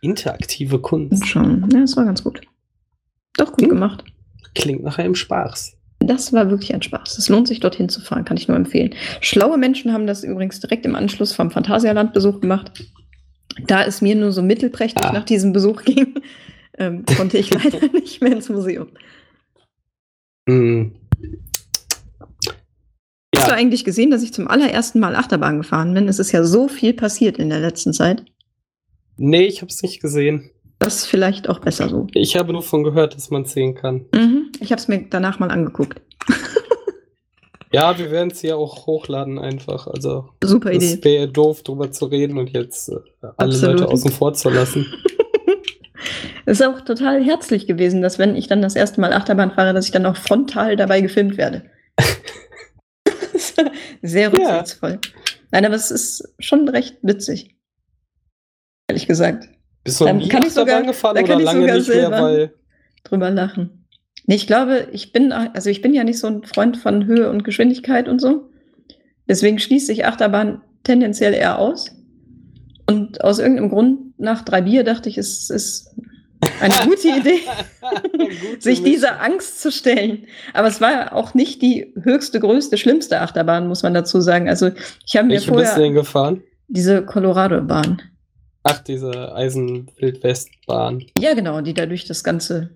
Interaktive 0.00 0.80
Kunst. 0.80 1.26
schauen. 1.26 1.66
Ja, 1.72 1.80
das 1.80 1.96
war 1.96 2.04
ganz 2.04 2.22
gut. 2.22 2.40
Doch 3.36 3.52
gut 3.52 3.62
Hm. 3.62 3.68
gemacht. 3.70 4.04
Klingt 4.58 4.82
nach 4.82 4.98
einem 4.98 5.14
Spaß. 5.14 5.74
Das 6.00 6.32
war 6.32 6.48
wirklich 6.50 6.72
ein 6.74 6.82
Spaß. 6.82 7.18
Es 7.18 7.28
lohnt 7.28 7.48
sich, 7.48 7.60
dorthin 7.60 7.88
zu 7.88 8.00
fahren, 8.00 8.24
kann 8.24 8.36
ich 8.36 8.48
nur 8.48 8.56
empfehlen. 8.56 8.94
Schlaue 9.20 9.58
Menschen 9.58 9.92
haben 9.92 10.06
das 10.06 10.22
übrigens 10.24 10.60
direkt 10.60 10.86
im 10.86 10.94
Anschluss 10.94 11.32
vom 11.32 11.50
Phantasialand-Besuch 11.50 12.40
gemacht. 12.40 12.72
Da 13.66 13.84
es 13.84 14.00
mir 14.00 14.14
nur 14.14 14.30
so 14.32 14.42
mittelprächtig 14.42 15.04
Ah. 15.04 15.12
nach 15.12 15.24
diesem 15.24 15.52
Besuch 15.52 15.82
ging, 15.84 16.14
ähm, 16.78 17.04
konnte 17.16 17.38
ich 17.38 17.50
leider 17.54 17.80
nicht 17.92 18.22
mehr 18.22 18.32
ins 18.32 18.48
Museum. 18.48 18.88
Hm. 20.48 20.94
Hast 23.36 23.46
du 23.46 23.50
Ja, 23.50 23.56
eigentlich 23.56 23.84
gesehen, 23.84 24.10
dass 24.10 24.22
ich 24.22 24.32
zum 24.32 24.48
allerersten 24.48 25.00
Mal 25.00 25.14
Achterbahn 25.16 25.58
gefahren 25.58 25.92
bin? 25.94 26.08
Es 26.08 26.18
ist 26.18 26.32
ja 26.32 26.44
so 26.44 26.68
viel 26.68 26.94
passiert 26.94 27.38
in 27.38 27.50
der 27.50 27.60
letzten 27.60 27.92
Zeit. 27.92 28.24
nee, 29.16 29.46
ich 29.46 29.60
habe 29.62 29.70
es 29.70 29.82
nicht 29.82 30.00
gesehen. 30.00 30.50
Das 30.78 30.96
ist 30.96 31.06
vielleicht 31.06 31.48
auch 31.48 31.58
besser 31.58 31.88
so. 31.88 32.06
Ich 32.12 32.36
habe 32.36 32.52
nur 32.52 32.62
von 32.62 32.84
gehört, 32.84 33.14
dass 33.16 33.30
man 33.30 33.44
sehen 33.44 33.74
kann. 33.74 34.06
Mhm. 34.14 34.52
Ich 34.60 34.70
habe 34.70 34.80
es 34.80 34.88
mir 34.88 35.06
danach 35.10 35.38
mal 35.38 35.50
angeguckt. 35.50 36.00
Ja, 37.70 37.98
wir 37.98 38.10
werden 38.10 38.30
es 38.30 38.40
ja 38.40 38.54
auch 38.56 38.86
hochladen 38.86 39.38
einfach. 39.38 39.86
Also 39.88 40.30
Super 40.42 40.72
Idee. 40.72 40.86
es 40.86 41.04
wäre 41.04 41.28
doof, 41.28 41.62
drüber 41.62 41.90
zu 41.90 42.06
reden 42.06 42.38
und 42.38 42.48
jetzt 42.48 42.88
äh, 42.88 42.94
alle 43.36 43.52
Absolut. 43.52 43.80
Leute 43.80 43.92
außen 43.92 44.10
vor 44.10 44.32
zu 44.32 44.48
lassen. 44.48 44.86
Es 46.46 46.60
ist 46.60 46.66
auch 46.66 46.80
total 46.80 47.22
herzlich 47.22 47.66
gewesen, 47.66 48.00
dass 48.00 48.18
wenn 48.18 48.36
ich 48.36 48.46
dann 48.46 48.62
das 48.62 48.74
erste 48.74 49.02
Mal 49.02 49.12
Achterbahn 49.12 49.50
fahre, 49.50 49.74
dass 49.74 49.84
ich 49.84 49.90
dann 49.90 50.06
auch 50.06 50.16
frontal 50.16 50.76
dabei 50.76 51.02
gefilmt 51.02 51.36
werde. 51.36 51.70
Sehr 54.02 54.30
Ja. 54.32 54.56
rücksichtsvoll. 54.60 54.98
Nein, 55.50 55.66
aber 55.66 55.74
es 55.74 55.90
ist 55.90 56.34
schon 56.38 56.66
recht 56.70 56.96
witzig. 57.02 57.54
Ehrlich 58.88 59.06
gesagt. 59.06 59.48
Bist 59.88 60.00
du 60.00 60.04
Dann 60.04 60.18
nie 60.18 60.28
kann 60.28 60.42
ich 60.42 60.52
sogar- 60.52 60.82
gefahren 60.82 61.14
da 61.16 61.22
oder 61.22 61.28
kann 61.28 61.40
ich 61.40 61.46
sogar 61.50 61.60
nicht 61.76 61.88
mehr, 61.88 62.00
selber. 62.00 62.22
weil 62.22 62.54
Drüber 63.04 63.30
lachen. 63.30 63.84
Nee, 64.26 64.34
ich 64.34 64.46
glaube, 64.46 64.88
ich 64.92 65.12
bin, 65.12 65.32
also 65.32 65.70
ich 65.70 65.80
bin 65.80 65.94
ja 65.94 66.04
nicht 66.04 66.18
so 66.18 66.26
ein 66.26 66.42
Freund 66.44 66.76
von 66.76 67.06
Höhe 67.06 67.30
und 67.30 67.44
Geschwindigkeit 67.44 68.08
und 68.08 68.20
so. 68.20 68.50
Deswegen 69.28 69.58
schließt 69.58 69.86
sich 69.86 70.04
Achterbahn 70.06 70.60
tendenziell 70.84 71.32
eher 71.32 71.58
aus. 71.58 71.90
Und 72.86 73.22
aus 73.24 73.38
irgendeinem 73.38 73.70
Grund, 73.70 74.18
nach 74.18 74.42
drei 74.42 74.62
Bier, 74.62 74.84
dachte 74.84 75.08
ich, 75.08 75.16
es 75.18 75.48
ist 75.50 75.94
eine 76.60 76.74
gute 76.84 77.08
Idee. 77.08 77.40
Sich 78.58 78.82
dieser 78.82 79.22
Angst 79.22 79.60
zu 79.60 79.70
stellen. 79.72 80.26
Aber 80.54 80.68
es 80.68 80.80
war 80.80 81.14
auch 81.14 81.34
nicht 81.34 81.62
die 81.62 81.94
höchste, 82.02 82.40
größte, 82.40 82.76
schlimmste 82.78 83.20
Achterbahn, 83.20 83.66
muss 83.68 83.82
man 83.82 83.94
dazu 83.94 84.20
sagen. 84.20 84.48
Also 84.48 84.70
ich 85.06 85.16
habe 85.16 85.26
mir 85.28 85.34
Welche 85.34 85.50
bist 85.52 85.60
du 85.60 85.64
vorher 85.64 85.78
denn 85.78 85.94
gefahren? 85.94 86.42
diese 86.68 87.02
Colorado-Bahn. 87.04 88.02
Ach, 88.70 88.78
diese 88.80 89.34
Eisenwildwestbahn. 89.34 91.04
Ja, 91.18 91.34
genau, 91.34 91.60
die 91.60 91.72
da 91.74 91.86
durch 91.86 92.04
das 92.04 92.22
ganze, 92.22 92.70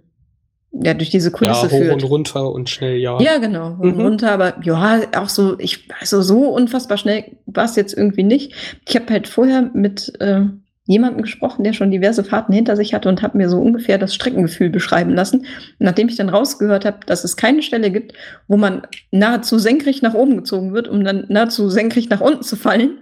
ja, 0.73 0.95
durch 0.95 1.11
diese 1.11 1.31
Kulisse 1.31 1.67
Ja, 1.67 1.71
hoch 1.73 1.79
führt. 1.79 1.93
und 2.03 2.05
runter 2.09 2.51
und 2.51 2.71
schnell, 2.71 2.97
ja. 2.97 3.21
Ja, 3.21 3.37
genau, 3.39 3.77
hoch 3.77 3.83
und 3.83 3.97
Mhm. 3.99 4.01
runter, 4.01 4.31
aber 4.33 4.55
ja, 4.65 5.01
auch 5.17 5.29
so, 5.29 5.59
ich, 5.59 5.89
also 6.01 6.23
so 6.23 6.49
unfassbar 6.49 6.97
schnell 6.97 7.37
war 7.47 7.65
es 7.67 7.77
jetzt 7.77 7.95
irgendwie 7.97 8.23
nicht. 8.23 8.55
Ich 8.89 8.97
habe 8.97 9.13
halt 9.13 9.29
vorher 9.29 9.71
mit 9.75 10.13
äh, 10.21 10.43
jemandem 10.87 11.23
gesprochen, 11.23 11.63
der 11.63 11.75
schon 11.75 11.91
diverse 11.91 12.25
Fahrten 12.25 12.53
hinter 12.55 12.75
sich 12.77 12.95
hatte 12.95 13.09
und 13.11 13.21
habe 13.23 13.37
mir 13.39 13.49
so 13.51 13.61
ungefähr 13.61 13.99
das 13.99 14.15
Streckengefühl 14.15 14.71
beschreiben 14.71 15.15
lassen. 15.15 15.41
Und 15.41 15.47
nachdem 15.81 16.09
ich 16.09 16.17
dann 16.17 16.29
rausgehört 16.31 16.85
habe, 16.87 17.01
dass 17.07 17.23
es 17.23 17.37
keine 17.37 17.63
Stelle 17.63 17.91
gibt, 17.91 18.15
wo 18.49 18.57
man 18.57 18.83
nahezu 19.11 19.59
senkrecht 19.59 20.03
nach 20.03 20.15
oben 20.15 20.39
gezogen 20.39 20.73
wird, 20.73 20.89
um 20.89 21.05
dann 21.05 21.27
nahezu 21.29 21.69
senkrecht 21.69 22.11
nach 22.11 22.21
unten 22.23 22.43
zu 22.43 22.57
fallen, 22.57 22.99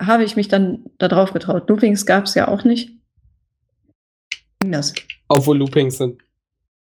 habe 0.00 0.24
ich 0.24 0.36
mich 0.36 0.48
dann 0.48 0.84
da 0.98 1.08
drauf 1.08 1.32
getraut. 1.32 1.68
Loopings 1.68 2.06
gab 2.06 2.24
es 2.24 2.34
ja 2.34 2.48
auch 2.48 2.64
nicht. 2.64 2.90
Das. 4.60 4.94
Obwohl 5.28 5.58
Loopings 5.58 5.98
sind 5.98 6.20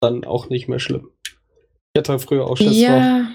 dann 0.02 0.24
auch 0.26 0.50
nicht 0.50 0.68
mehr 0.68 0.80
schlimm. 0.80 1.10
Ich 1.94 2.00
hatte 2.00 2.18
früher 2.20 2.46
auch 2.48 2.58
Schiss 2.58 2.68
vor. 2.70 2.76
Ja. 2.96 3.28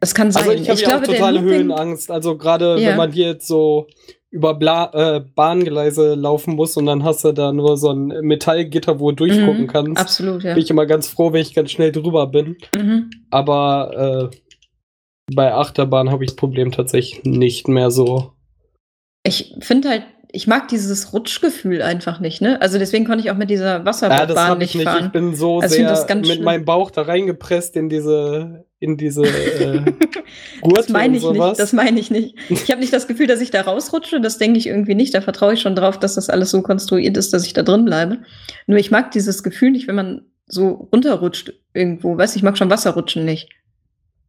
Das 0.00 0.14
kann 0.14 0.32
sein. 0.32 0.48
Also 0.48 0.62
ich 0.62 0.68
habe 0.68 0.80
ja 0.80 0.98
auch 0.98 1.02
totale 1.02 1.40
Höhenangst. 1.40 2.10
Also 2.10 2.36
gerade 2.36 2.78
Ja. 2.80 2.90
wenn 2.90 2.96
man 2.96 3.12
hier 3.12 3.28
jetzt 3.28 3.46
so 3.46 3.86
über 4.30 4.54
Bla 4.54 4.90
äh, 4.94 5.20
Bahngleise 5.20 6.14
laufen 6.14 6.56
muss 6.56 6.76
und 6.78 6.86
dann 6.86 7.04
hast 7.04 7.22
du 7.24 7.32
da 7.32 7.52
nur 7.52 7.76
so 7.76 7.90
ein 7.90 8.06
Metallgitter, 8.22 8.98
wo 8.98 9.10
du 9.12 9.26
durchgucken 9.26 9.62
Mhm, 9.64 9.66
kannst. 9.66 10.00
Absolut, 10.00 10.42
ja. 10.42 10.54
Bin 10.54 10.62
ich 10.62 10.70
immer 10.70 10.86
ganz 10.86 11.06
froh, 11.06 11.32
wenn 11.32 11.42
ich 11.42 11.54
ganz 11.54 11.70
schnell 11.70 11.92
drüber 11.92 12.26
bin. 12.26 12.56
Mhm. 12.74 13.10
Aber 13.30 14.30
äh, 14.32 14.36
bei 15.34 15.52
Achterbahn 15.54 16.10
habe 16.10 16.24
ich 16.24 16.30
das 16.30 16.36
Problem 16.36 16.72
tatsächlich 16.72 17.22
nicht 17.24 17.68
mehr 17.68 17.90
so. 17.90 18.32
Ich 19.24 19.54
finde 19.60 19.88
halt, 19.88 20.02
ich 20.34 20.46
mag 20.46 20.68
dieses 20.68 21.12
Rutschgefühl 21.12 21.82
einfach 21.82 22.18
nicht, 22.18 22.40
ne? 22.40 22.60
Also 22.62 22.78
deswegen 22.78 23.04
konnte 23.04 23.22
ich 23.22 23.30
auch 23.30 23.36
mit 23.36 23.50
dieser 23.50 23.72
Ja, 23.72 23.78
das 23.80 23.86
Wasserbahn 23.86 24.36
habe 24.48 24.64
ich 24.64 24.74
nicht 24.74 24.84
nicht. 24.84 24.86
Ich 24.94 25.00
fahren. 25.00 25.12
bin 25.12 25.34
so 25.36 25.60
Also 25.60 25.74
ich 25.74 25.82
sehr 25.82 25.90
das 25.90 26.08
mit 26.08 26.26
schlimm. 26.26 26.42
meinem 26.44 26.64
Bauch 26.64 26.90
da 26.90 27.02
reingepresst 27.02 27.76
in 27.76 27.90
diese, 27.90 28.64
in 28.78 28.96
diese 28.96 29.22
äh, 29.60 29.82
Gurte 30.62 30.74
Das 30.76 30.88
meine 30.88 31.08
und 31.10 31.14
ich 31.16 31.22
sowas. 31.22 31.48
nicht. 31.50 31.60
Das 31.60 31.72
meine 31.74 32.00
ich 32.00 32.10
nicht. 32.10 32.34
Ich 32.48 32.70
habe 32.70 32.80
nicht 32.80 32.92
das 32.94 33.06
Gefühl, 33.08 33.26
dass 33.26 33.42
ich 33.42 33.50
da 33.50 33.60
rausrutsche. 33.60 34.20
Das 34.22 34.38
denke 34.38 34.58
ich 34.58 34.66
irgendwie 34.68 34.94
nicht. 34.94 35.12
Da 35.14 35.20
vertraue 35.20 35.52
ich 35.52 35.60
schon 35.60 35.76
drauf, 35.76 35.98
dass 35.98 36.14
das 36.14 36.30
alles 36.30 36.50
so 36.50 36.62
konstruiert 36.62 37.16
ist, 37.18 37.32
dass 37.34 37.44
ich 37.44 37.52
da 37.52 37.62
drin 37.62 37.84
bleibe. 37.84 38.18
Nur 38.66 38.78
ich 38.78 38.90
mag 38.90 39.10
dieses 39.10 39.42
Gefühl 39.42 39.70
nicht, 39.72 39.86
wenn 39.86 39.96
man 39.96 40.22
so 40.46 40.88
runterrutscht 40.92 41.52
irgendwo. 41.74 42.16
Weißt 42.16 42.36
ich 42.36 42.42
mag 42.42 42.56
schon 42.56 42.70
Wasserrutschen 42.70 43.24
nicht. 43.26 43.50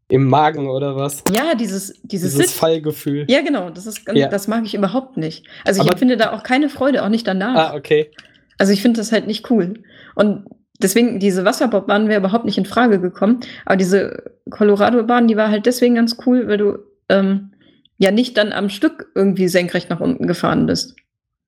Im 0.10 0.28
Magen 0.30 0.68
oder 0.70 0.96
was? 0.96 1.24
Ja, 1.36 1.56
dieses, 1.56 2.00
dieses, 2.04 2.36
Dieses. 2.36 2.54
Fallgefühl. 2.54 3.26
Ja, 3.30 3.42
genau. 3.42 3.70
Das, 3.70 3.86
ist 3.88 4.06
ganz, 4.06 4.20
Ja. 4.20 4.28
das 4.28 4.48
mag 4.48 4.64
ich 4.66 4.76
überhaupt 4.76 5.18
nicht. 5.18 5.46
Also 5.66 5.80
ich 5.80 5.86
Aber- 5.88 5.94
empfinde 5.94 6.18
da 6.18 6.34
auch 6.34 6.44
keine 6.44 6.70
Freude, 6.70 7.04
auch 7.04 7.10
nicht 7.10 7.26
danach. 7.28 7.72
Ah, 7.72 7.76
okay. 7.76 8.12
Also 8.58 8.74
ich 8.74 8.82
finde 8.82 9.00
das 9.00 9.12
halt 9.12 9.26
nicht 9.28 9.50
cool. 9.50 9.82
Und 10.16 10.46
deswegen, 10.80 11.20
diese 11.20 11.46
Wasserbobbahn 11.46 12.10
wäre 12.10 12.20
überhaupt 12.20 12.46
nicht 12.46 12.58
in 12.58 12.66
Frage 12.66 13.00
gekommen. 13.00 13.40
Aber 13.66 13.78
diese 13.78 14.32
Colorado-Bahn, 14.50 15.28
die 15.28 15.38
war 15.38 15.50
halt 15.50 15.66
deswegen 15.66 15.96
ganz 15.96 16.18
cool, 16.26 16.48
weil 16.48 16.58
du 16.58 16.78
ähm, 17.10 17.52
ja 17.98 18.12
nicht 18.12 18.38
dann 18.38 18.52
am 18.52 18.70
Stück 18.70 19.10
irgendwie 19.16 19.48
senkrecht 19.48 19.90
nach 19.90 20.00
unten 20.02 20.28
gefahren 20.28 20.66
bist. 20.68 20.96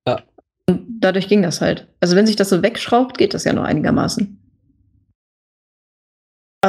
Ja. 0.08 0.22
Und 0.68 0.82
dadurch 1.00 1.28
ging 1.28 1.44
das 1.44 1.62
halt. 1.62 1.88
Also 2.00 2.16
wenn 2.16 2.26
sich 2.26 2.36
das 2.38 2.50
so 2.50 2.64
wegschraubt, 2.64 3.18
geht 3.18 3.34
das 3.34 3.44
ja 3.44 3.54
nur 3.54 3.66
einigermaßen. 3.66 4.40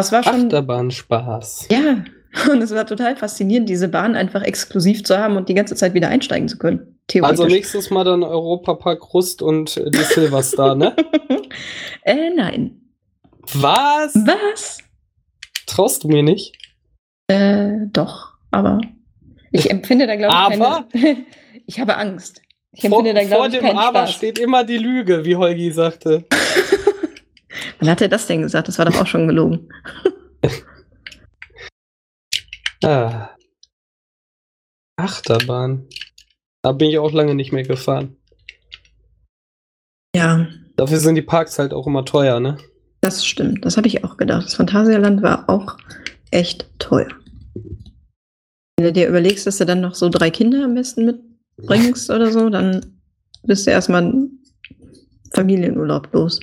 Es 0.01 0.13
war 0.13 0.23
schon. 0.23 0.47
Achterbahnspaß. 0.47 1.69
Ja, 1.71 2.05
und 2.51 2.63
es 2.63 2.71
war 2.73 2.87
total 2.87 3.17
faszinierend, 3.17 3.69
diese 3.69 3.89
Bahn 3.89 4.15
einfach 4.15 4.43
exklusiv 4.43 5.05
zu 5.05 5.19
haben 5.19 5.37
und 5.37 5.49
die 5.49 5.55
ganze 5.55 5.75
Zeit 5.75 5.95
wieder 5.95 6.09
einsteigen 6.09 6.49
zu 6.49 6.59
können. 6.59 6.99
Theoretisch. 7.07 7.41
Also 7.41 7.55
nächstes 7.55 7.91
Mal 7.91 8.05
dann 8.05 8.23
Europapark 8.23 9.15
Rust 9.15 9.43
und 9.43 9.77
äh, 9.77 9.91
die 9.91 9.99
Silverstar, 9.99 10.75
ne? 10.75 10.95
äh, 12.03 12.31
nein. 12.31 12.81
Was? 13.55 14.15
Was? 14.15 14.79
Traust 15.67 16.05
du 16.05 16.09
mir 16.09 16.23
nicht? 16.23 16.53
Äh, 17.29 17.87
doch, 17.93 18.35
aber 18.51 18.81
ich 19.53 19.71
empfinde 19.71 20.07
da, 20.07 20.17
glaube 20.17 20.35
ich, 20.35 20.61
Aber? 20.61 20.87
keine. 20.93 21.25
ich 21.67 21.81
habe 21.81 21.97
Angst. 21.97 22.43
Ich 22.73 22.89
Vor, 22.89 22.99
empfinde 22.99 23.15
da, 23.15 23.21
vor 23.21 23.29
glaube 23.29 23.47
ich, 23.49 23.53
dem 23.55 23.63
keinen 23.63 23.79
Aber 23.79 24.01
Spaß. 24.01 24.13
steht 24.15 24.39
immer 24.39 24.65
die 24.65 24.79
Lüge, 24.79 25.25
wie 25.25 25.37
Holgi 25.37 25.71
sagte. 25.71 26.25
Wann 27.79 27.91
hat 27.91 28.01
er 28.01 28.09
das 28.09 28.27
denn 28.27 28.43
gesagt? 28.43 28.69
Das 28.69 28.79
war 28.79 28.87
doch 28.87 29.01
auch 29.01 29.07
schon 29.07 29.27
gelogen. 29.27 29.69
Ah. 32.85 33.31
Achterbahn. 34.97 35.89
Da 36.63 36.73
bin 36.73 36.91
ich 36.91 36.99
auch 36.99 37.11
lange 37.11 37.35
nicht 37.35 37.51
mehr 37.51 37.65
gefahren. 37.65 38.17
Ja, 40.15 40.47
Dafür 40.77 40.99
sind 40.99 41.15
die 41.15 41.23
Parks 41.23 41.59
halt 41.59 41.73
auch 41.73 41.87
immer 41.87 42.05
teuer, 42.05 42.39
ne? 42.39 42.59
das 43.07 43.25
stimmt. 43.25 43.65
Das 43.65 43.77
habe 43.77 43.87
ich 43.87 44.03
auch 44.05 44.17
gedacht. 44.17 44.47
Das 44.47 44.55
Phantasialand 44.55 45.23
war 45.23 45.49
auch 45.49 45.77
echt 46.33 46.69
teuer. 46.79 47.09
Wenn 47.55 48.87
du 48.87 48.93
dir 48.93 49.09
überlegst, 49.09 49.47
dass 49.47 49.59
du 49.59 49.65
dann 49.65 49.81
noch 49.81 49.95
so 49.95 50.09
drei 50.09 50.31
Kinder 50.31 50.65
am 50.65 50.75
besten 50.75 51.05
mitbringst 51.05 52.11
oder 52.11 52.33
so, 52.33 52.51
dann 52.51 52.85
bist 53.45 53.67
du 53.67 53.71
erstmal 53.71 54.13
Familienurlaub 55.35 56.13
los. 56.13 56.41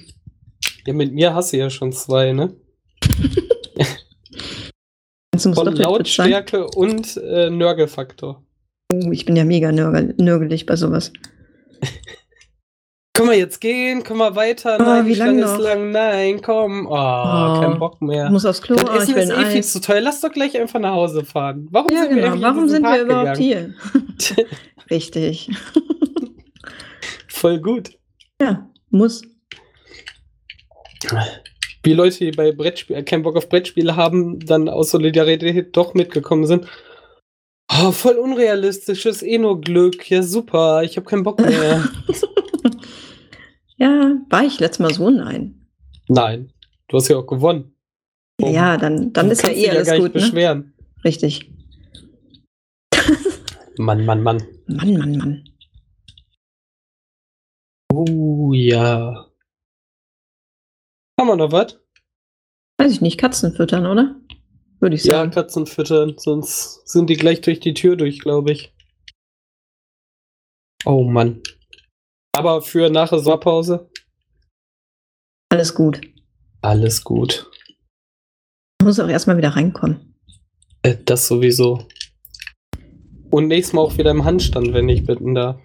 Ja, 0.85 0.93
mit 0.93 1.13
mir 1.13 1.33
hast 1.33 1.53
du 1.53 1.57
ja 1.57 1.69
schon 1.69 1.91
zwei, 1.93 2.33
ne? 2.33 2.55
Von. 5.37 5.75
Lautstärke 5.75 6.67
und 6.67 7.17
äh, 7.17 7.49
Nörgelfaktor. 7.49 8.43
Oh, 8.93 9.11
ich 9.11 9.25
bin 9.25 9.35
ja 9.35 9.45
mega 9.45 9.71
nörgel 9.71 10.13
nörgelig 10.17 10.65
bei 10.65 10.75
sowas. 10.75 11.11
Können 13.15 13.29
wir 13.29 13.37
jetzt 13.37 13.59
gehen? 13.61 14.03
Können 14.03 14.19
wir 14.19 14.35
weiter? 14.35 14.77
Oh, 14.79 14.83
Nein, 14.83 15.05
wie 15.05 15.13
die 15.13 15.19
lang 15.19 15.39
ist 15.39 15.57
lang. 15.57 15.91
Nein, 15.91 16.41
komm. 16.41 16.87
Oh, 16.87 16.91
Oh. 16.91 17.61
kein 17.61 17.79
Bock 17.79 18.01
mehr. 18.01 18.25
Ich 18.25 18.31
muss 18.31 18.45
aufs 18.45 18.61
Klo, 18.61 18.75
Das 18.75 18.85
oh, 18.89 18.93
ich 18.93 19.15
Essen 19.17 19.17
ist 19.17 19.37
eh 19.37 19.45
viel 19.51 19.63
zu 19.63 19.81
teuer. 19.81 20.01
Lass 20.01 20.21
doch 20.21 20.31
gleich 20.31 20.59
einfach 20.59 20.79
nach 20.79 20.93
Hause 20.93 21.23
fahren. 21.25 21.67
Warum 21.71 21.89
Ja, 21.93 22.01
sind 22.03 22.15
wir 22.15 22.15
genau. 22.15 22.27
eigentlich 22.27 22.35
in 22.37 22.41
Warum 22.55 22.69
sind 22.69 22.83
wir 22.83 23.01
überhaupt 23.01 23.37
gegangen? 23.37 23.75
hier? 24.35 24.45
Richtig. 24.91 25.49
Voll 27.27 27.59
gut. 27.59 27.91
Ja, 28.41 28.69
muss. 28.89 29.23
Wie 31.83 31.93
Leute, 31.93 32.19
die 32.19 32.31
bei 32.31 32.51
Brettspiel, 32.51 32.95
äh, 32.95 33.03
keinen 33.03 33.23
Bock 33.23 33.35
auf 33.35 33.49
Brettspiele 33.49 33.95
haben, 33.95 34.39
dann 34.39 34.69
aus 34.69 34.91
Solidarität 34.91 35.75
doch 35.75 35.93
mitgekommen 35.93 36.45
sind. 36.45 36.67
Oh, 37.71 37.91
voll 37.91 38.15
unrealistisches 38.15 39.21
eh 39.23 39.37
nur 39.37 39.59
Glück. 39.61 40.09
Ja, 40.09 40.21
super. 40.23 40.83
Ich 40.83 40.95
habe 40.97 41.07
keinen 41.07 41.23
Bock 41.23 41.39
mehr. 41.39 41.83
Ja, 43.77 44.15
war 44.29 44.45
ich 44.45 44.59
letztes 44.59 44.79
Mal 44.79 44.93
so? 44.93 45.09
Nein. 45.09 45.67
Nein. 46.07 46.53
Du 46.87 46.95
hast 46.97 47.09
ja 47.09 47.17
auch 47.17 47.25
gewonnen. 47.27 47.75
Ja, 48.39 48.47
Oh. 48.47 48.51
ja, 48.53 48.77
dann, 48.77 49.11
dann 49.11 49.29
ist 49.31 49.43
ja 49.43 49.49
eh 49.49 49.69
alles 49.69 49.89
nicht 49.89 49.99
gut, 49.99 50.15
ne? 50.15 50.21
beschweren. 50.21 50.73
Richtig. 51.03 51.51
Mann, 53.77 54.05
Mann, 54.05 54.21
Mann. 54.23 54.41
Mann, 54.67 54.97
Mann, 54.97 55.17
Mann. 55.17 55.43
Oh 57.91 58.53
ja. 58.53 59.25
Haben 61.23 61.29
wir 61.29 61.35
noch 61.47 61.53
was? 61.53 61.79
Weiß 62.77 62.91
ich 62.91 62.99
nicht, 62.99 63.17
Katzen 63.17 63.53
füttern, 63.55 63.85
oder? 63.85 64.19
Würde 64.81 64.97
ich 64.97 65.05
Ja, 65.05 65.13
sagen. 65.19 65.31
Katzen 65.31 65.65
füttern, 65.65 66.15
sonst 66.17 66.85
sind 66.85 67.09
die 67.09 67.15
gleich 67.15 67.39
durch 67.39 67.61
die 67.61 67.73
Tür 67.73 67.95
durch, 67.95 68.19
glaube 68.19 68.51
ich. 68.51 68.73
Oh 70.83 71.03
Mann. 71.05 71.41
Aber 72.35 72.61
für 72.61 72.89
nach 72.89 73.07
der 73.07 73.19
Sommerpause 73.19 73.89
Alles 75.49 75.73
gut. 75.73 76.01
alles 76.61 77.05
gut. 77.05 77.49
Ich 78.81 78.83
muss 78.85 78.99
auch 78.99 79.07
erstmal 79.07 79.37
wieder 79.37 79.55
reinkommen. 79.55 80.15
Äh, 80.81 80.97
das 81.05 81.25
sowieso. 81.25 81.87
Und 83.31 83.47
nächstes 83.47 83.71
Mal 83.71 83.81
auch 83.83 83.97
wieder 83.97 84.11
im 84.11 84.25
Handstand, 84.25 84.73
wenn 84.73 84.89
ich 84.89 85.05
bitten 85.05 85.35
darf. 85.35 85.61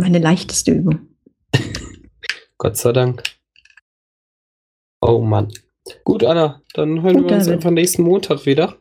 Meine 0.00 0.18
leichteste 0.18 0.72
Übung. 0.72 1.07
Gott 2.58 2.76
sei 2.76 2.92
Dank. 2.92 3.22
Oh 5.00 5.20
Mann. 5.20 5.52
Gut, 6.04 6.24
Anna, 6.24 6.60
dann 6.74 7.02
hören 7.02 7.18
Gut, 7.18 7.28
wir 7.30 7.36
uns 7.36 7.44
David. 7.46 7.58
einfach 7.58 7.70
nächsten 7.70 8.02
Montag 8.02 8.44
wieder 8.46 8.76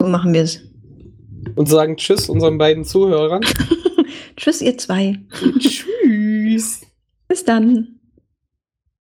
So 0.00 0.06
machen 0.08 0.32
wir 0.34 0.42
es. 0.42 0.60
und 1.56 1.66
sagen 1.68 1.96
Tschüss 1.96 2.28
unseren 2.28 2.58
beiden 2.58 2.84
Zuhörern. 2.84 3.42
Tschüss, 4.36 4.60
ihr 4.60 4.76
zwei. 4.78 5.18
Tschüss. 5.58 6.82
Bis 7.28 7.44
dann. 7.44 7.98